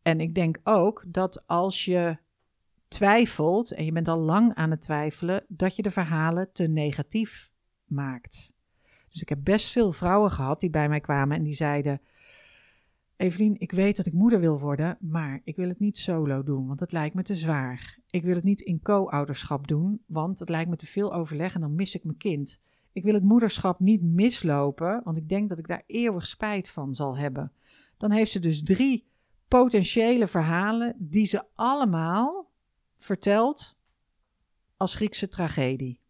En 0.02 0.20
ik 0.20 0.34
denk 0.34 0.58
ook 0.62 1.04
dat 1.06 1.46
als 1.46 1.84
je 1.84 2.18
twijfelt, 2.88 3.72
en 3.72 3.84
je 3.84 3.92
bent 3.92 4.08
al 4.08 4.18
lang 4.18 4.54
aan 4.54 4.70
het 4.70 4.82
twijfelen, 4.82 5.44
dat 5.48 5.76
je 5.76 5.82
de 5.82 5.90
verhalen 5.90 6.52
te 6.52 6.66
negatief 6.66 7.50
maakt. 7.84 8.56
Dus 9.10 9.22
ik 9.22 9.28
heb 9.28 9.38
best 9.42 9.70
veel 9.70 9.92
vrouwen 9.92 10.30
gehad 10.30 10.60
die 10.60 10.70
bij 10.70 10.88
mij 10.88 11.00
kwamen 11.00 11.36
en 11.36 11.42
die 11.42 11.54
zeiden: 11.54 12.00
Evelien, 13.16 13.60
ik 13.60 13.72
weet 13.72 13.96
dat 13.96 14.06
ik 14.06 14.12
moeder 14.12 14.40
wil 14.40 14.60
worden, 14.60 14.96
maar 15.00 15.40
ik 15.44 15.56
wil 15.56 15.68
het 15.68 15.78
niet 15.78 15.98
solo 15.98 16.42
doen, 16.42 16.66
want 16.66 16.80
het 16.80 16.92
lijkt 16.92 17.14
me 17.14 17.22
te 17.22 17.36
zwaar. 17.36 17.98
Ik 18.10 18.22
wil 18.22 18.34
het 18.34 18.44
niet 18.44 18.60
in 18.60 18.82
co-ouderschap 18.82 19.68
doen, 19.68 20.02
want 20.06 20.38
het 20.38 20.48
lijkt 20.48 20.70
me 20.70 20.76
te 20.76 20.86
veel 20.86 21.14
overleg 21.14 21.54
en 21.54 21.60
dan 21.60 21.74
mis 21.74 21.94
ik 21.94 22.04
mijn 22.04 22.16
kind. 22.16 22.60
Ik 22.92 23.02
wil 23.04 23.14
het 23.14 23.22
moederschap 23.22 23.80
niet 23.80 24.02
mislopen, 24.02 25.00
want 25.04 25.16
ik 25.16 25.28
denk 25.28 25.48
dat 25.48 25.58
ik 25.58 25.66
daar 25.66 25.82
eeuwig 25.86 26.26
spijt 26.26 26.68
van 26.68 26.94
zal 26.94 27.16
hebben. 27.16 27.52
Dan 27.96 28.10
heeft 28.10 28.30
ze 28.30 28.38
dus 28.38 28.62
drie 28.62 29.06
potentiële 29.48 30.26
verhalen 30.26 30.94
die 30.98 31.26
ze 31.26 31.44
allemaal 31.54 32.50
vertelt 32.98 33.76
als 34.76 34.94
Griekse 34.94 35.28
tragedie. 35.28 36.00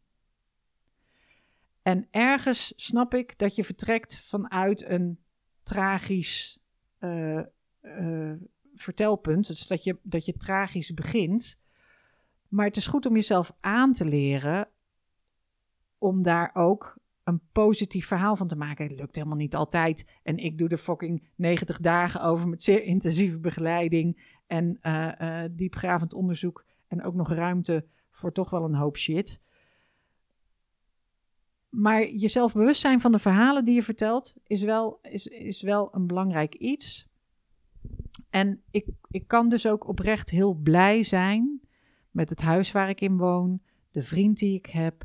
En 1.89 2.09
ergens 2.11 2.73
snap 2.77 3.15
ik 3.15 3.39
dat 3.39 3.55
je 3.55 3.65
vertrekt 3.65 4.21
vanuit 4.21 4.85
een 4.85 5.19
tragisch 5.63 6.59
uh, 7.01 7.41
uh, 7.83 8.33
vertelpunt. 8.75 9.47
Dus 9.47 9.67
dat 9.67 9.85
je, 9.85 9.99
dat 10.03 10.25
je 10.25 10.37
tragisch 10.37 10.95
begint. 10.95 11.61
Maar 12.49 12.67
het 12.67 12.77
is 12.77 12.87
goed 12.87 13.07
om 13.07 13.15
jezelf 13.15 13.53
aan 13.61 13.93
te 13.93 14.05
leren 14.05 14.69
om 15.99 16.23
daar 16.23 16.51
ook 16.53 16.99
een 17.25 17.41
positief 17.53 18.07
verhaal 18.07 18.37
van 18.37 18.49
te 18.49 18.57
maken. 18.57 18.89
Het 18.89 18.99
lukt 18.99 19.17
helemaal 19.17 19.37
niet 19.37 19.55
altijd. 19.55 20.07
En 20.23 20.37
ik 20.37 20.59
doe 20.59 20.69
de 20.69 20.79
fucking 20.79 21.29
90 21.35 21.79
dagen 21.79 22.23
over 22.23 22.49
met 22.49 22.63
zeer 22.63 22.83
intensieve 22.83 23.39
begeleiding 23.39 24.37
en 24.47 24.79
uh, 24.83 25.45
diepgravend 25.51 26.15
onderzoek. 26.15 26.65
En 26.87 27.03
ook 27.03 27.15
nog 27.15 27.33
ruimte 27.33 27.87
voor 28.11 28.33
toch 28.33 28.51
wel 28.51 28.65
een 28.65 28.75
hoop 28.75 28.97
shit. 28.97 29.41
Maar 31.69 32.07
jezelf 32.07 32.53
bewust 32.53 32.81
zijn 32.81 33.01
van 33.01 33.13
de 33.13 33.19
verhalen 33.19 33.65
die 33.65 33.75
je 33.75 33.83
vertelt, 33.83 34.35
is 34.47 34.63
wel, 34.63 34.99
is, 35.03 35.27
is 35.27 35.63
wel 35.63 35.89
een 35.95 36.07
belangrijk 36.07 36.55
iets. 36.55 37.09
En 38.31 38.63
ik, 38.71 38.87
ik 39.11 39.29
kan 39.29 39.49
dus 39.49 39.67
ook 39.67 39.89
oprecht 39.89 40.31
heel 40.31 40.55
blij 40.55 41.03
zijn 41.03 41.61
met 42.11 42.31
het 42.31 42.41
huis 42.41 42.73
waar 42.73 42.89
ik 42.89 43.01
in 43.01 43.17
woon, 43.17 43.61
de 43.91 44.03
vriend 44.03 44.39
die 44.39 44.55
ik 44.55 44.67
heb, 44.67 45.05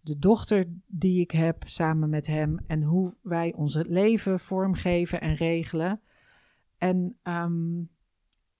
de 0.00 0.18
dochter 0.18 0.66
die 0.86 1.20
ik 1.20 1.30
heb 1.30 1.62
samen 1.66 2.10
met 2.10 2.26
hem 2.26 2.58
en 2.66 2.82
hoe 2.82 3.14
wij 3.20 3.52
ons 3.54 3.74
leven 3.74 4.40
vormgeven 4.40 5.20
en 5.20 5.34
regelen. 5.34 6.00
En 6.78 7.16
ehm, 7.22 7.82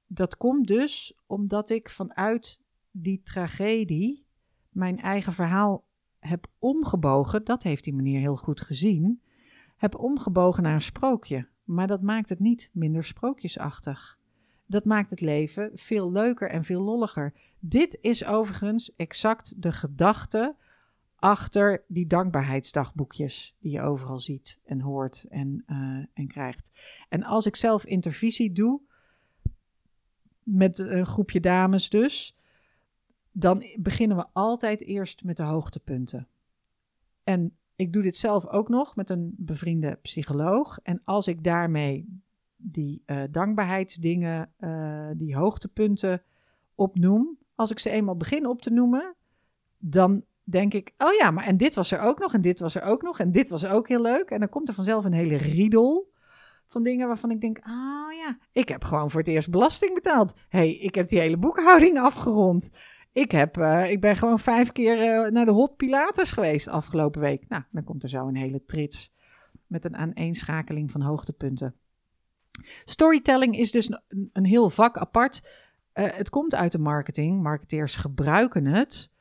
dat 0.07 0.37
komt 0.37 0.67
dus 0.67 1.19
omdat 1.27 1.71
ik 1.71 1.91
vanuit 1.91 2.61
die 2.91 3.23
tragedie 3.23 4.27
mijn 4.69 5.01
eigen 5.01 5.33
verhaal 5.33 5.85
heb 6.29 6.47
omgebogen. 6.59 7.45
Dat 7.45 7.63
heeft 7.63 7.85
die 7.85 7.95
meneer 7.95 8.21
heel 8.21 8.37
goed 8.37 8.61
gezien. 8.61 9.23
Heb 9.77 9.95
omgebogen 9.99 10.63
naar 10.63 10.75
een 10.75 10.81
sprookje. 10.81 11.49
Maar 11.65 11.87
dat 11.87 12.03
maakt 12.03 12.29
het 12.29 12.39
niet 12.41 12.71
minder 12.73 13.05
sprookjesachtig. 13.05 14.19
Dat 14.67 14.85
maakt 14.85 15.11
het 15.11 15.21
leven 15.21 15.71
veel 15.75 16.13
leuker 16.13 16.51
en 16.51 16.65
veel 16.65 16.83
lolliger. 16.83 17.35
Dit 17.59 17.99
is 18.01 18.25
overigens 18.25 18.97
exact 18.97 19.63
de 19.63 19.73
gedachte 19.73 20.57
achter 21.17 21.85
die 21.89 22.07
dankbaarheidsdagboekjes 22.07 23.57
die 23.59 23.73
je 23.73 23.81
overal 23.81 24.21
ziet 24.21 24.61
en 24.65 24.81
hoort 24.81 25.27
en, 25.29 25.65
uh, 25.67 26.05
en 26.15 26.27
krijgt. 26.27 26.71
En 27.09 27.23
als 27.23 27.47
ik 27.47 27.57
zelf 27.57 27.85
intervisie 27.85 28.53
doe, 28.53 28.81
met 30.43 30.79
een 30.79 31.07
groepje 31.07 31.41
dames 31.41 31.89
dus, 31.89 32.37
dan 33.37 33.65
beginnen 33.77 34.17
we 34.17 34.27
altijd 34.33 34.83
eerst 34.83 35.25
met 35.25 35.37
de 35.37 35.43
hoogtepunten. 35.43 36.29
En 37.25 37.57
ik 37.77 37.93
doe 37.93 38.03
dit 38.03 38.17
zelf 38.17 38.47
ook 38.47 38.69
nog 38.69 38.97
met 38.97 39.11
een 39.11 39.35
bevriende 39.37 39.99
psycholoog. 40.03 40.79
En 40.83 41.01
als 41.05 41.29
ik 41.29 41.45
daarmee 41.45 42.23
die 42.57 43.03
uh, 43.07 43.23
dankbaarheidsdingen, 43.31 44.53
uh, 44.61 45.09
die 45.17 45.37
hoogtepunten 45.37 46.23
opnoem, 46.75 47.39
als 47.55 47.71
ik 47.71 47.79
ze 47.79 47.91
eenmaal 47.91 48.17
begin 48.17 48.47
op 48.47 48.63
te 48.63 48.71
noemen, 48.71 49.15
dan 49.79 50.25
denk 50.45 50.75
ik, 50.75 50.95
oh 50.99 51.13
ja, 51.13 51.31
maar 51.31 51.45
en 51.45 51.57
dit 51.57 51.75
was 51.75 51.91
er 51.91 52.01
ook 52.01 52.19
nog, 52.19 52.35
en 52.35 52.41
dit 52.41 52.61
was 52.61 52.75
er 52.75 52.83
ook 52.83 53.03
nog, 53.03 53.19
en 53.19 53.31
dit 53.31 53.49
was 53.49 53.67
ook 53.67 53.89
heel 53.89 54.03
leuk. 54.03 54.31
En 54.31 54.41
dan 54.41 54.49
komt 54.49 54.69
er 54.69 54.75
vanzelf 54.75 55.05
een 55.05 55.13
hele 55.13 55.37
riedel 55.37 56.13
van 56.67 56.83
dingen 56.83 57.07
waarvan 57.07 57.31
ik 57.31 57.41
denk, 57.41 57.59
ah 57.63 57.73
oh 58.07 58.13
ja, 58.13 58.39
ik 58.53 58.69
heb 58.69 58.85
gewoon 58.85 59.11
voor 59.11 59.21
het 59.21 59.29
eerst 59.29 59.51
belasting 59.51 59.95
betaald. 59.95 60.35
hey, 60.49 60.75
ik 60.75 60.95
heb 60.95 61.09
die 61.09 61.21
hele 61.21 61.37
boekhouding 61.37 61.99
afgerond. 61.99 62.71
Ik, 63.15 63.31
heb, 63.31 63.57
uh, 63.57 63.91
ik 63.91 64.01
ben 64.01 64.17
gewoon 64.17 64.39
vijf 64.39 64.73
keer 64.73 64.99
uh, 64.99 65.31
naar 65.31 65.45
de 65.45 65.51
Hot 65.51 65.77
Pilates 65.77 66.33
geweest 66.33 66.69
afgelopen 66.69 67.21
week. 67.21 67.49
Nou, 67.49 67.63
dan 67.71 67.85
komt 67.85 68.03
er 68.03 68.09
zo 68.09 68.27
een 68.27 68.37
hele 68.37 68.65
trits 68.65 69.13
met 69.67 69.85
een 69.85 69.97
aaneenschakeling 69.97 70.91
van 70.91 71.03
hoogtepunten. 71.03 71.75
Storytelling 72.85 73.59
is 73.59 73.71
dus 73.71 73.91
een, 73.91 74.31
een 74.33 74.45
heel 74.45 74.71
vak 74.71 74.99
apart. 74.99 75.43
Uh, 75.95 76.07
het 76.11 76.31
komt 76.31 76.55
uit 76.55 76.73
de 76.73 76.79
marketing. 76.79 77.43
Marketeers 77.43 77.97
gebruiken 77.97 78.67
het 78.67 79.13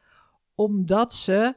omdat 0.55 1.13
ze 1.13 1.55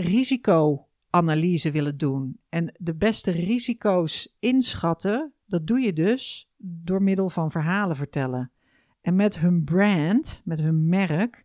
risicoanalyse 0.00 1.70
willen 1.70 1.96
doen. 1.96 2.40
En 2.48 2.74
de 2.78 2.94
beste 2.94 3.30
risico's 3.30 4.36
inschatten, 4.38 5.32
dat 5.46 5.66
doe 5.66 5.80
je 5.80 5.92
dus 5.92 6.50
door 6.56 7.02
middel 7.02 7.28
van 7.28 7.50
verhalen 7.50 7.96
vertellen. 7.96 8.50
En 9.00 9.16
met 9.16 9.38
hun 9.38 9.64
brand, 9.64 10.40
met 10.44 10.60
hun 10.60 10.88
merk, 10.88 11.44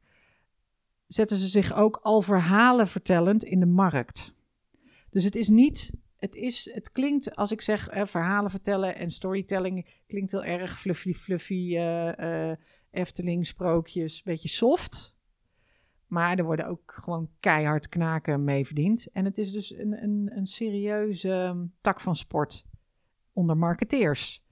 zetten 1.08 1.38
ze 1.38 1.48
zich 1.48 1.74
ook 1.74 2.00
al 2.04 2.22
verhalen 2.22 2.88
vertellend 2.88 3.44
in 3.44 3.60
de 3.60 3.66
markt. 3.66 4.34
Dus 5.10 5.24
het 5.24 5.36
is 5.36 5.50
niet, 5.50 5.92
het, 6.16 6.36
is, 6.36 6.70
het 6.74 6.92
klinkt 6.92 7.36
als 7.36 7.52
ik 7.52 7.62
zeg 7.62 7.88
eh, 7.88 8.06
verhalen 8.06 8.52
vertellen 8.52 8.96
en 8.96 9.12
storytelling, 9.12 10.02
klinkt 10.08 10.32
heel 10.32 10.44
erg 10.44 10.80
fluffy, 10.80 11.14
fluffy, 11.14 11.76
uh, 11.76 12.12
uh, 12.18 12.52
Efteling, 12.92 13.46
sprookjes, 13.46 14.24
beetje 14.24 14.50
soft. 14.50 15.18
Maar 16.08 16.38
er 16.38 16.44
worden 16.44 16.68
ook 16.68 16.94
gewoon 16.96 17.30
keihard 17.40 17.90
knaken 17.90 18.44
mee 18.44 18.66
verdiend. 18.66 19.08
En 19.12 19.26
het 19.26 19.38
is 19.38 19.52
dus 19.52 19.78
een, 19.78 20.04
een, 20.04 20.32
een 20.36 20.46
serieuze 20.46 21.68
tak 21.82 22.02
van 22.02 22.16
sport 22.16 22.66
onder 23.34 23.58
marketeers 23.58 24.44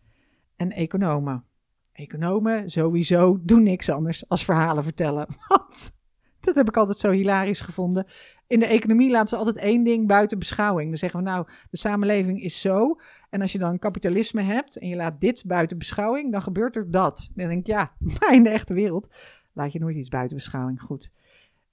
en 0.56 0.72
economen 0.72 1.46
economen 1.94 2.70
sowieso 2.70 3.40
doen 3.42 3.64
niks 3.64 3.90
anders 3.90 4.30
als 4.30 4.46
verhalen 4.46 4.84
vertellen. 4.84 5.28
Want 5.48 5.94
dat 6.40 6.56
heb 6.56 6.68
ik 6.68 6.78
altijd 6.78 6.98
zo 6.98 7.12
hilarisch 7.12 7.62
gevonden. 7.62 8.06
In 8.48 8.60
de 8.60 8.66
economie 8.66 9.12
laten 9.12 9.28
ze 9.28 9.36
altijd 9.36 9.58
één 9.58 9.84
ding 9.84 10.08
buiten 10.08 10.40
beschouwing. 10.40 10.88
Dan 10.90 10.98
zeggen 10.98 11.20
we 11.20 11.26
nou, 11.26 11.48
de 11.70 11.78
samenleving 11.78 12.42
is 12.42 12.62
zo. 12.62 13.00
En 13.30 13.42
als 13.42 13.52
je 13.52 13.58
dan 13.58 13.80
kapitalisme 13.80 14.42
hebt 14.42 14.78
en 14.78 14.88
je 14.88 14.96
laat 14.96 15.22
dit 15.22 15.44
buiten 15.46 15.78
beschouwing, 15.78 16.32
dan 16.32 16.42
gebeurt 16.42 16.76
er 16.76 16.92
dat. 16.92 17.30
dan 17.36 17.48
denk 17.48 17.60
ik, 17.60 17.68
ja, 17.68 17.94
maar 18.20 18.34
in 18.34 18.44
de 18.44 18.50
echte 18.50 18.74
wereld 18.74 19.16
laat 19.54 19.72
je 19.72 19.80
nooit 19.80 19.96
iets 19.96 20.10
buiten 20.10 20.38
beschouwing. 20.38 20.82
Goed, 20.82 21.12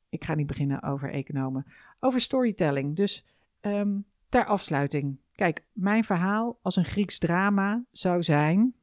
ik 0.08 0.24
ga 0.24 0.34
niet 0.34 0.46
beginnen 0.46 0.82
over 0.82 1.10
economen. 1.10 1.66
Over 2.00 2.20
storytelling. 2.20 2.96
Dus 2.96 3.24
um, 3.60 4.04
ter 4.28 4.44
afsluiting. 4.44 5.18
Kijk, 5.34 5.64
mijn 5.72 6.04
verhaal 6.04 6.58
als 6.62 6.76
een 6.76 6.84
Grieks 6.84 7.18
drama 7.18 7.84
zou 7.90 8.22
zijn 8.22 8.74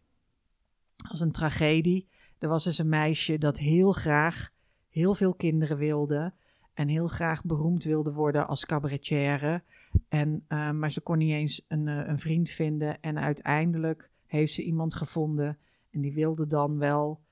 als 1.09 1.19
een 1.19 1.31
tragedie. 1.31 2.07
Er 2.39 2.49
was 2.49 2.63
dus 2.63 2.77
een 2.77 2.89
meisje 2.89 3.37
dat 3.37 3.57
heel 3.57 3.91
graag 3.91 4.51
heel 4.97 5.13
veel 5.13 5.33
kinderen 5.33 5.77
wilde. 5.77 6.33
En 6.73 6.87
heel 6.87 7.07
graag 7.07 7.43
beroemd 7.43 7.83
wilde 7.83 8.13
worden 8.13 8.47
als 8.47 8.65
cabaretière. 8.65 9.63
En, 10.09 10.45
uh, 10.49 10.71
maar 10.71 10.91
ze 10.91 11.01
kon 11.01 11.17
niet 11.17 11.31
eens 11.31 11.65
een, 11.67 11.87
uh, 11.87 12.07
een, 12.07 12.19
vriend 12.19 12.49
vinden. 12.49 13.01
En 13.01 13.19
uiteindelijk 13.19 14.09
heeft 14.25 14.53
ze 14.53 14.63
iemand 14.63 14.95
gevonden. 14.95 15.57
En 15.91 16.01
die 16.01 16.13
wilde 16.13 16.47
dan 16.47 16.77
wel. 16.77 17.25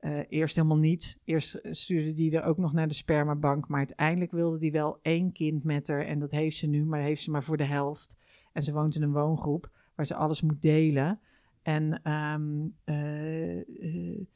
Uh, 0.00 0.18
eerst 0.28 0.56
helemaal 0.56 0.78
niet. 0.78 1.18
Eerst 1.24 1.58
stuurde 1.70 2.12
die 2.12 2.36
er 2.36 2.44
ook 2.44 2.58
nog 2.58 2.72
naar 2.72 2.88
de 2.88 2.94
spermabank. 2.94 3.68
Maar 3.68 3.78
uiteindelijk 3.78 4.30
wilde 4.30 4.58
die 4.58 4.72
wel 4.72 4.98
één 5.02 5.32
kind 5.32 5.64
met 5.64 5.88
haar. 5.88 6.06
En 6.06 6.18
dat 6.18 6.30
heeft 6.30 6.56
ze 6.56 6.66
nu, 6.66 6.84
maar 6.84 7.00
heeft 7.00 7.22
ze 7.22 7.30
maar 7.30 7.44
voor 7.44 7.56
de 7.56 7.64
helft. 7.64 8.16
En 8.52 8.62
ze 8.62 8.72
woont 8.72 8.96
in 8.96 9.02
een 9.02 9.12
woongroep 9.12 9.70
waar 9.94 10.06
ze 10.06 10.14
alles 10.14 10.42
moet 10.42 10.62
delen. 10.62 11.20
En 11.62 12.12
um, 12.12 12.74
uh, 12.84 13.56
uh, 13.56 14.26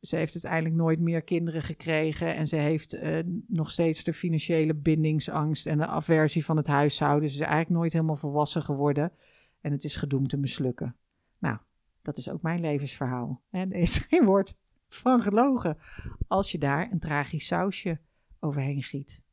ze 0.00 0.16
heeft 0.16 0.32
uiteindelijk 0.32 0.74
nooit 0.74 1.00
meer 1.00 1.22
kinderen 1.22 1.62
gekregen. 1.62 2.34
En 2.34 2.46
ze 2.46 2.56
heeft 2.56 2.94
uh, 2.94 3.18
nog 3.46 3.70
steeds 3.70 4.04
de 4.04 4.12
financiële 4.12 4.74
bindingsangst 4.74 5.66
en 5.66 5.78
de 5.78 5.86
aversie 5.86 6.44
van 6.44 6.56
het 6.56 6.66
huishouden. 6.66 7.28
Ze 7.28 7.34
is 7.34 7.40
eigenlijk 7.40 7.78
nooit 7.78 7.92
helemaal 7.92 8.16
volwassen 8.16 8.62
geworden. 8.62 9.12
En 9.60 9.72
het 9.72 9.84
is 9.84 9.96
gedoemd 9.96 10.28
te 10.28 10.36
mislukken. 10.36 10.96
Nou, 11.38 11.58
dat 12.02 12.18
is 12.18 12.30
ook 12.30 12.42
mijn 12.42 12.60
levensverhaal. 12.60 13.42
En 13.50 13.72
er 13.72 13.80
is 13.80 13.98
geen 14.08 14.24
woord 14.24 14.56
van 14.88 15.22
gelogen. 15.22 15.78
Als 16.26 16.52
je 16.52 16.58
daar 16.58 16.92
een 16.92 16.98
tragisch 16.98 17.46
sausje 17.46 17.98
overheen 18.40 18.82
giet. 18.82 19.24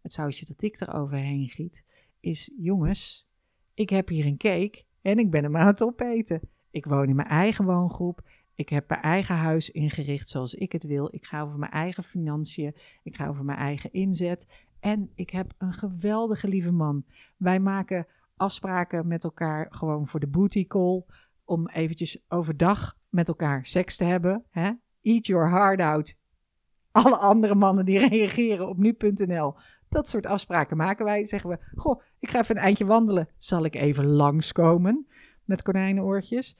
Het 0.00 0.12
sausje 0.12 0.44
dat 0.44 0.62
ik 0.62 0.80
er 0.80 0.94
overheen 0.94 1.48
giet 1.48 1.84
is: 2.20 2.50
jongens, 2.56 3.26
ik 3.74 3.90
heb 3.90 4.08
hier 4.08 4.26
een 4.26 4.36
cake 4.36 4.84
en 5.06 5.18
ik 5.18 5.30
ben 5.30 5.42
hem 5.42 5.56
aan 5.56 5.66
het 5.66 5.82
opeten. 5.82 6.40
Ik 6.70 6.84
woon 6.84 7.08
in 7.08 7.16
mijn 7.16 7.28
eigen 7.28 7.64
woongroep. 7.64 8.20
Ik 8.54 8.68
heb 8.68 8.88
mijn 8.88 9.00
eigen 9.00 9.34
huis 9.34 9.70
ingericht 9.70 10.28
zoals 10.28 10.54
ik 10.54 10.72
het 10.72 10.84
wil. 10.84 11.08
Ik 11.10 11.26
ga 11.26 11.42
over 11.42 11.58
mijn 11.58 11.72
eigen 11.72 12.02
financiën. 12.02 12.74
Ik 13.02 13.16
ga 13.16 13.28
over 13.28 13.44
mijn 13.44 13.58
eigen 13.58 13.92
inzet. 13.92 14.66
En 14.80 15.10
ik 15.14 15.30
heb 15.30 15.52
een 15.58 15.72
geweldige 15.72 16.48
lieve 16.48 16.72
man. 16.72 17.04
Wij 17.36 17.60
maken 17.60 18.06
afspraken 18.36 19.06
met 19.06 19.24
elkaar 19.24 19.66
gewoon 19.70 20.06
voor 20.06 20.20
de 20.20 20.28
booty 20.28 20.66
call. 20.66 21.04
Om 21.44 21.68
eventjes 21.68 22.24
overdag 22.28 22.98
met 23.08 23.28
elkaar 23.28 23.66
seks 23.66 23.96
te 23.96 24.04
hebben. 24.04 24.44
Hè? 24.50 24.72
Eat 25.02 25.26
your 25.26 25.50
heart 25.50 25.80
out. 25.80 26.16
Alle 26.90 27.16
andere 27.16 27.54
mannen 27.54 27.84
die 27.84 27.98
reageren 28.08 28.68
op 28.68 28.76
nu.nl. 28.76 29.54
Dat 29.96 30.08
soort 30.08 30.26
afspraken 30.26 30.76
maken 30.76 31.04
wij. 31.04 31.24
Zeggen 31.24 31.50
we, 31.50 31.58
goh, 31.74 32.02
ik 32.18 32.30
ga 32.30 32.40
even 32.40 32.56
een 32.56 32.62
eindje 32.62 32.84
wandelen. 32.84 33.28
Zal 33.38 33.64
ik 33.64 33.74
even 33.74 34.06
langskomen 34.06 35.06
met 35.44 35.62
konijnenoortjes? 35.62 36.56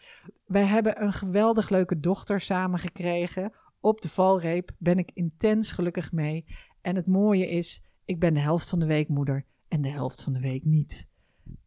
Wij 0.47 0.65
hebben 0.65 1.03
een 1.03 1.13
geweldig 1.13 1.69
leuke 1.69 2.01
dochter 2.01 2.41
samen 2.41 2.79
gekregen. 2.79 3.53
Op 3.81 4.01
de 4.01 4.09
valreep 4.09 4.71
ben 4.79 4.99
ik 4.99 5.11
intens 5.15 5.73
gelukkig 5.73 6.13
mee. 6.13 6.45
En 6.81 6.97
het 6.97 7.07
mooie 7.07 7.49
is, 7.49 7.83
ik 8.05 8.21
ben 8.21 8.35
de 8.35 8.41
helft 8.41 8.69
van 8.69 8.79
de 8.79 8.87
week 8.87 9.09
moeder 9.09 9.45
en 9.69 9.83
de 9.83 9.91
helft 9.91 10.23
van 10.23 10.33
de 10.33 10.41
week 10.41 10.65
niet. 10.65 11.09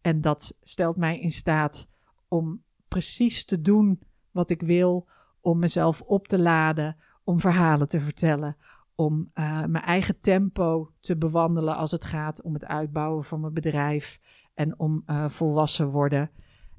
En 0.01 0.21
dat 0.21 0.57
stelt 0.61 0.97
mij 0.97 1.19
in 1.19 1.31
staat 1.31 1.89
om 2.27 2.63
precies 2.87 3.45
te 3.45 3.61
doen 3.61 4.01
wat 4.31 4.49
ik 4.49 4.61
wil, 4.61 5.07
om 5.41 5.59
mezelf 5.59 6.01
op 6.01 6.27
te 6.27 6.39
laden, 6.39 6.97
om 7.23 7.39
verhalen 7.39 7.87
te 7.87 7.99
vertellen, 7.99 8.57
om 8.99 9.31
uh, 9.33 9.65
mijn 9.65 9.83
eigen 9.83 10.19
tempo 10.19 10.91
te 10.99 11.17
bewandelen 11.17 11.75
als 11.75 11.91
het 11.91 12.05
gaat 12.05 12.41
om 12.41 12.53
het 12.53 12.65
uitbouwen 12.65 13.23
van 13.23 13.39
mijn 13.39 13.53
bedrijf 13.53 14.19
en 14.53 14.79
om 14.79 15.03
uh, 15.05 15.29
volwassen 15.29 15.89
worden. 15.89 16.31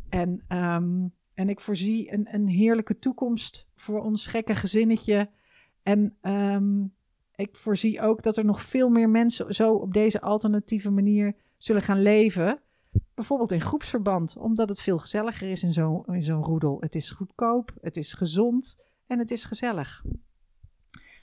En, 0.08 0.44
um, 0.48 1.14
en 1.34 1.48
ik 1.48 1.60
voorzie 1.60 2.12
een, 2.12 2.34
een 2.34 2.48
heerlijke 2.48 2.98
toekomst 2.98 3.68
voor 3.74 4.00
ons 4.00 4.26
gekke 4.26 4.54
gezinnetje. 4.54 5.30
En 5.82 6.16
um, 6.22 6.94
ik 7.34 7.56
voorzie 7.56 8.00
ook 8.00 8.22
dat 8.22 8.36
er 8.36 8.44
nog 8.44 8.62
veel 8.62 8.88
meer 8.88 9.08
mensen 9.08 9.54
zo 9.54 9.74
op 9.74 9.92
deze 9.92 10.20
alternatieve 10.20 10.90
manier 10.90 11.36
zullen 11.56 11.82
gaan 11.82 12.02
leven. 12.02 12.60
Bijvoorbeeld 13.14 13.52
in 13.52 13.60
groepsverband, 13.60 14.36
omdat 14.36 14.68
het 14.68 14.80
veel 14.80 14.98
gezelliger 14.98 15.50
is 15.50 15.62
in 15.62 15.72
zo'n 15.72 16.04
zo'n 16.18 16.44
roedel. 16.44 16.76
Het 16.80 16.94
is 16.94 17.10
goedkoop, 17.10 17.72
het 17.80 17.96
is 17.96 18.12
gezond 18.12 18.86
en 19.06 19.18
het 19.18 19.30
is 19.30 19.44
gezellig. 19.44 20.04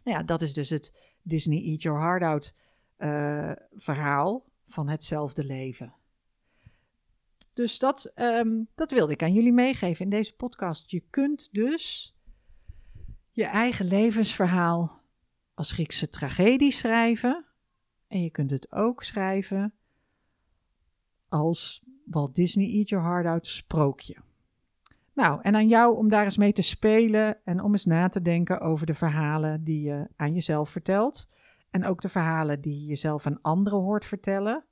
Nou 0.08 0.20
ja, 0.20 0.26
dat 0.26 0.42
is 0.42 0.54
dus 0.54 0.70
het 0.70 1.16
Disney 1.22 1.64
Eat 1.64 1.82
Your 1.82 2.00
Heart 2.00 2.24
Out 2.24 2.54
eh, 2.98 3.52
verhaal 3.76 4.46
van 4.68 4.88
hetzelfde 4.88 5.44
leven. 5.44 5.94
Dus 7.54 7.80
dat, 7.80 8.12
ehm, 8.16 8.64
dat 8.76 8.92
wilde 8.92 9.14
ik 9.14 9.24
aan 9.24 9.34
jullie 9.34 9.54
meegeven 9.54 10.04
in 10.04 10.10
deze 10.10 10.36
podcast. 10.36 10.92
Je 10.92 11.04
kunt 11.10 11.50
dus 11.52 12.16
je 13.32 13.46
eigen 13.46 13.86
levensverhaal 13.86 15.02
als 15.54 15.72
Griekse 15.72 16.10
tragedie 16.10 16.72
schrijven. 16.72 17.46
En 18.08 18.22
je 18.22 18.30
kunt 18.30 18.52
het 18.52 18.72
ook 18.72 19.04
schrijven 19.04 19.74
als 21.28 21.84
Walt 22.06 22.36
Disney 22.36 22.70
Eat 22.70 22.90
Your 22.90 23.06
Heart 23.06 23.26
Out 23.26 23.48
sprookje. 23.48 24.27
Nou, 25.18 25.40
en 25.42 25.56
aan 25.56 25.68
jou 25.68 25.98
om 25.98 26.10
daar 26.10 26.24
eens 26.24 26.38
mee 26.38 26.54
te 26.54 26.62
spelen 26.62 27.38
en 27.44 27.64
om 27.64 27.72
eens 27.72 27.86
na 27.86 28.10
te 28.10 28.22
denken 28.22 28.60
over 28.60 28.86
de 28.86 28.94
verhalen 28.94 29.64
die 29.64 29.82
je 29.82 30.08
aan 30.16 30.34
jezelf 30.34 30.70
vertelt. 30.70 31.28
En 31.70 31.86
ook 31.86 32.02
de 32.02 32.10
verhalen 32.10 32.62
die 32.62 32.80
je 32.80 32.86
jezelf 32.86 33.26
aan 33.26 33.42
anderen 33.42 33.80
hoort 33.80 34.06
vertellen. 34.06 34.64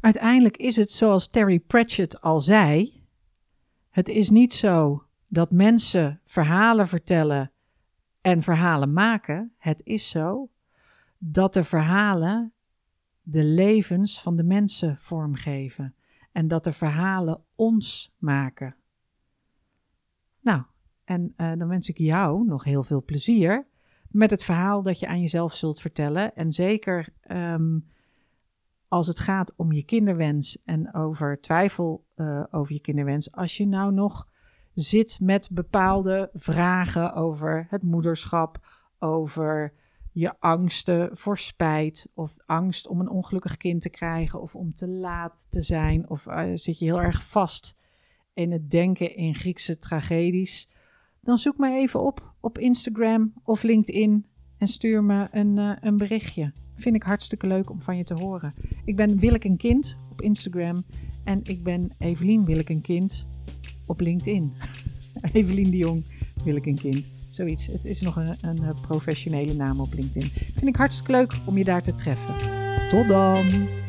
Uiteindelijk 0.00 0.56
is 0.56 0.76
het 0.76 0.90
zoals 0.90 1.28
Terry 1.28 1.58
Pratchett 1.58 2.20
al 2.20 2.40
zei: 2.40 3.02
het 3.90 4.08
is 4.08 4.30
niet 4.30 4.52
zo 4.52 5.04
dat 5.26 5.50
mensen 5.50 6.20
verhalen 6.24 6.88
vertellen 6.88 7.50
en 8.20 8.42
verhalen 8.42 8.92
maken. 8.92 9.52
Het 9.58 9.80
is 9.84 10.10
zo 10.10 10.50
dat 11.18 11.52
de 11.52 11.64
verhalen 11.64 12.52
de 13.22 13.44
levens 13.44 14.22
van 14.22 14.36
de 14.36 14.44
mensen 14.44 14.96
vormgeven 14.98 15.94
en 16.32 16.48
dat 16.48 16.64
de 16.64 16.72
verhalen 16.72 17.42
ons 17.56 18.14
maken. 18.18 18.76
Nou, 20.40 20.62
en 21.04 21.34
uh, 21.36 21.52
dan 21.58 21.68
wens 21.68 21.88
ik 21.88 21.98
jou 21.98 22.44
nog 22.44 22.64
heel 22.64 22.82
veel 22.82 23.04
plezier 23.04 23.66
met 24.10 24.30
het 24.30 24.44
verhaal 24.44 24.82
dat 24.82 24.98
je 24.98 25.06
aan 25.06 25.20
jezelf 25.20 25.54
zult 25.54 25.80
vertellen. 25.80 26.34
En 26.34 26.52
zeker 26.52 27.08
um, 27.30 27.86
als 28.88 29.06
het 29.06 29.20
gaat 29.20 29.54
om 29.56 29.72
je 29.72 29.84
kinderwens 29.84 30.62
en 30.64 30.94
over 30.94 31.40
twijfel 31.40 32.04
uh, 32.16 32.44
over 32.50 32.72
je 32.72 32.80
kinderwens, 32.80 33.32
als 33.32 33.56
je 33.56 33.66
nou 33.66 33.92
nog 33.92 34.28
zit 34.74 35.18
met 35.20 35.48
bepaalde 35.52 36.30
vragen 36.32 37.14
over 37.14 37.66
het 37.70 37.82
moederschap, 37.82 38.58
over 38.98 39.72
je 40.12 40.40
angsten 40.40 41.16
voor 41.16 41.38
spijt 41.38 42.08
of 42.14 42.36
angst 42.46 42.88
om 42.88 43.00
een 43.00 43.08
ongelukkig 43.08 43.56
kind 43.56 43.82
te 43.82 43.90
krijgen 43.90 44.40
of 44.40 44.54
om 44.54 44.72
te 44.72 44.88
laat 44.88 45.46
te 45.50 45.62
zijn 45.62 46.08
of 46.08 46.26
uh, 46.26 46.42
zit 46.54 46.78
je 46.78 46.84
heel 46.84 47.00
erg 47.00 47.24
vast 47.24 47.77
in 48.38 48.52
het 48.52 48.70
denken 48.70 49.16
in 49.16 49.34
Griekse 49.34 49.76
tragedies, 49.76 50.68
dan 51.20 51.38
zoek 51.38 51.58
me 51.58 51.70
even 51.70 52.00
op 52.00 52.28
op 52.40 52.58
Instagram 52.58 53.32
of 53.42 53.62
LinkedIn 53.62 54.26
en 54.58 54.68
stuur 54.68 55.04
me 55.04 55.28
een, 55.30 55.56
uh, 55.56 55.72
een 55.80 55.96
berichtje. 55.96 56.52
Vind 56.76 56.94
ik 56.94 57.02
hartstikke 57.02 57.46
leuk 57.46 57.70
om 57.70 57.82
van 57.82 57.96
je 57.96 58.04
te 58.04 58.14
horen. 58.14 58.54
Ik 58.84 58.96
ben 58.96 59.18
Willeke 59.18 59.56
Kind 59.56 59.98
op 60.10 60.22
Instagram 60.22 60.84
en 61.24 61.40
ik 61.42 61.62
ben 61.62 61.90
Evelien 61.98 62.44
Willeke 62.44 62.80
Kind 62.80 63.26
op 63.86 64.00
LinkedIn. 64.00 64.52
Evelien 65.32 65.70
de 65.70 65.76
Jong 65.76 66.04
Willeke 66.44 66.74
Kind. 66.74 67.08
Zoiets. 67.30 67.66
Het 67.66 67.84
is 67.84 68.00
nog 68.00 68.16
een, 68.16 68.36
een 68.40 68.80
professionele 68.80 69.54
naam 69.54 69.80
op 69.80 69.92
LinkedIn. 69.92 70.30
Vind 70.30 70.66
ik 70.66 70.76
hartstikke 70.76 71.12
leuk 71.12 71.34
om 71.44 71.58
je 71.58 71.64
daar 71.64 71.82
te 71.82 71.94
treffen. 71.94 72.36
Tot 72.88 73.08
dan! 73.08 73.86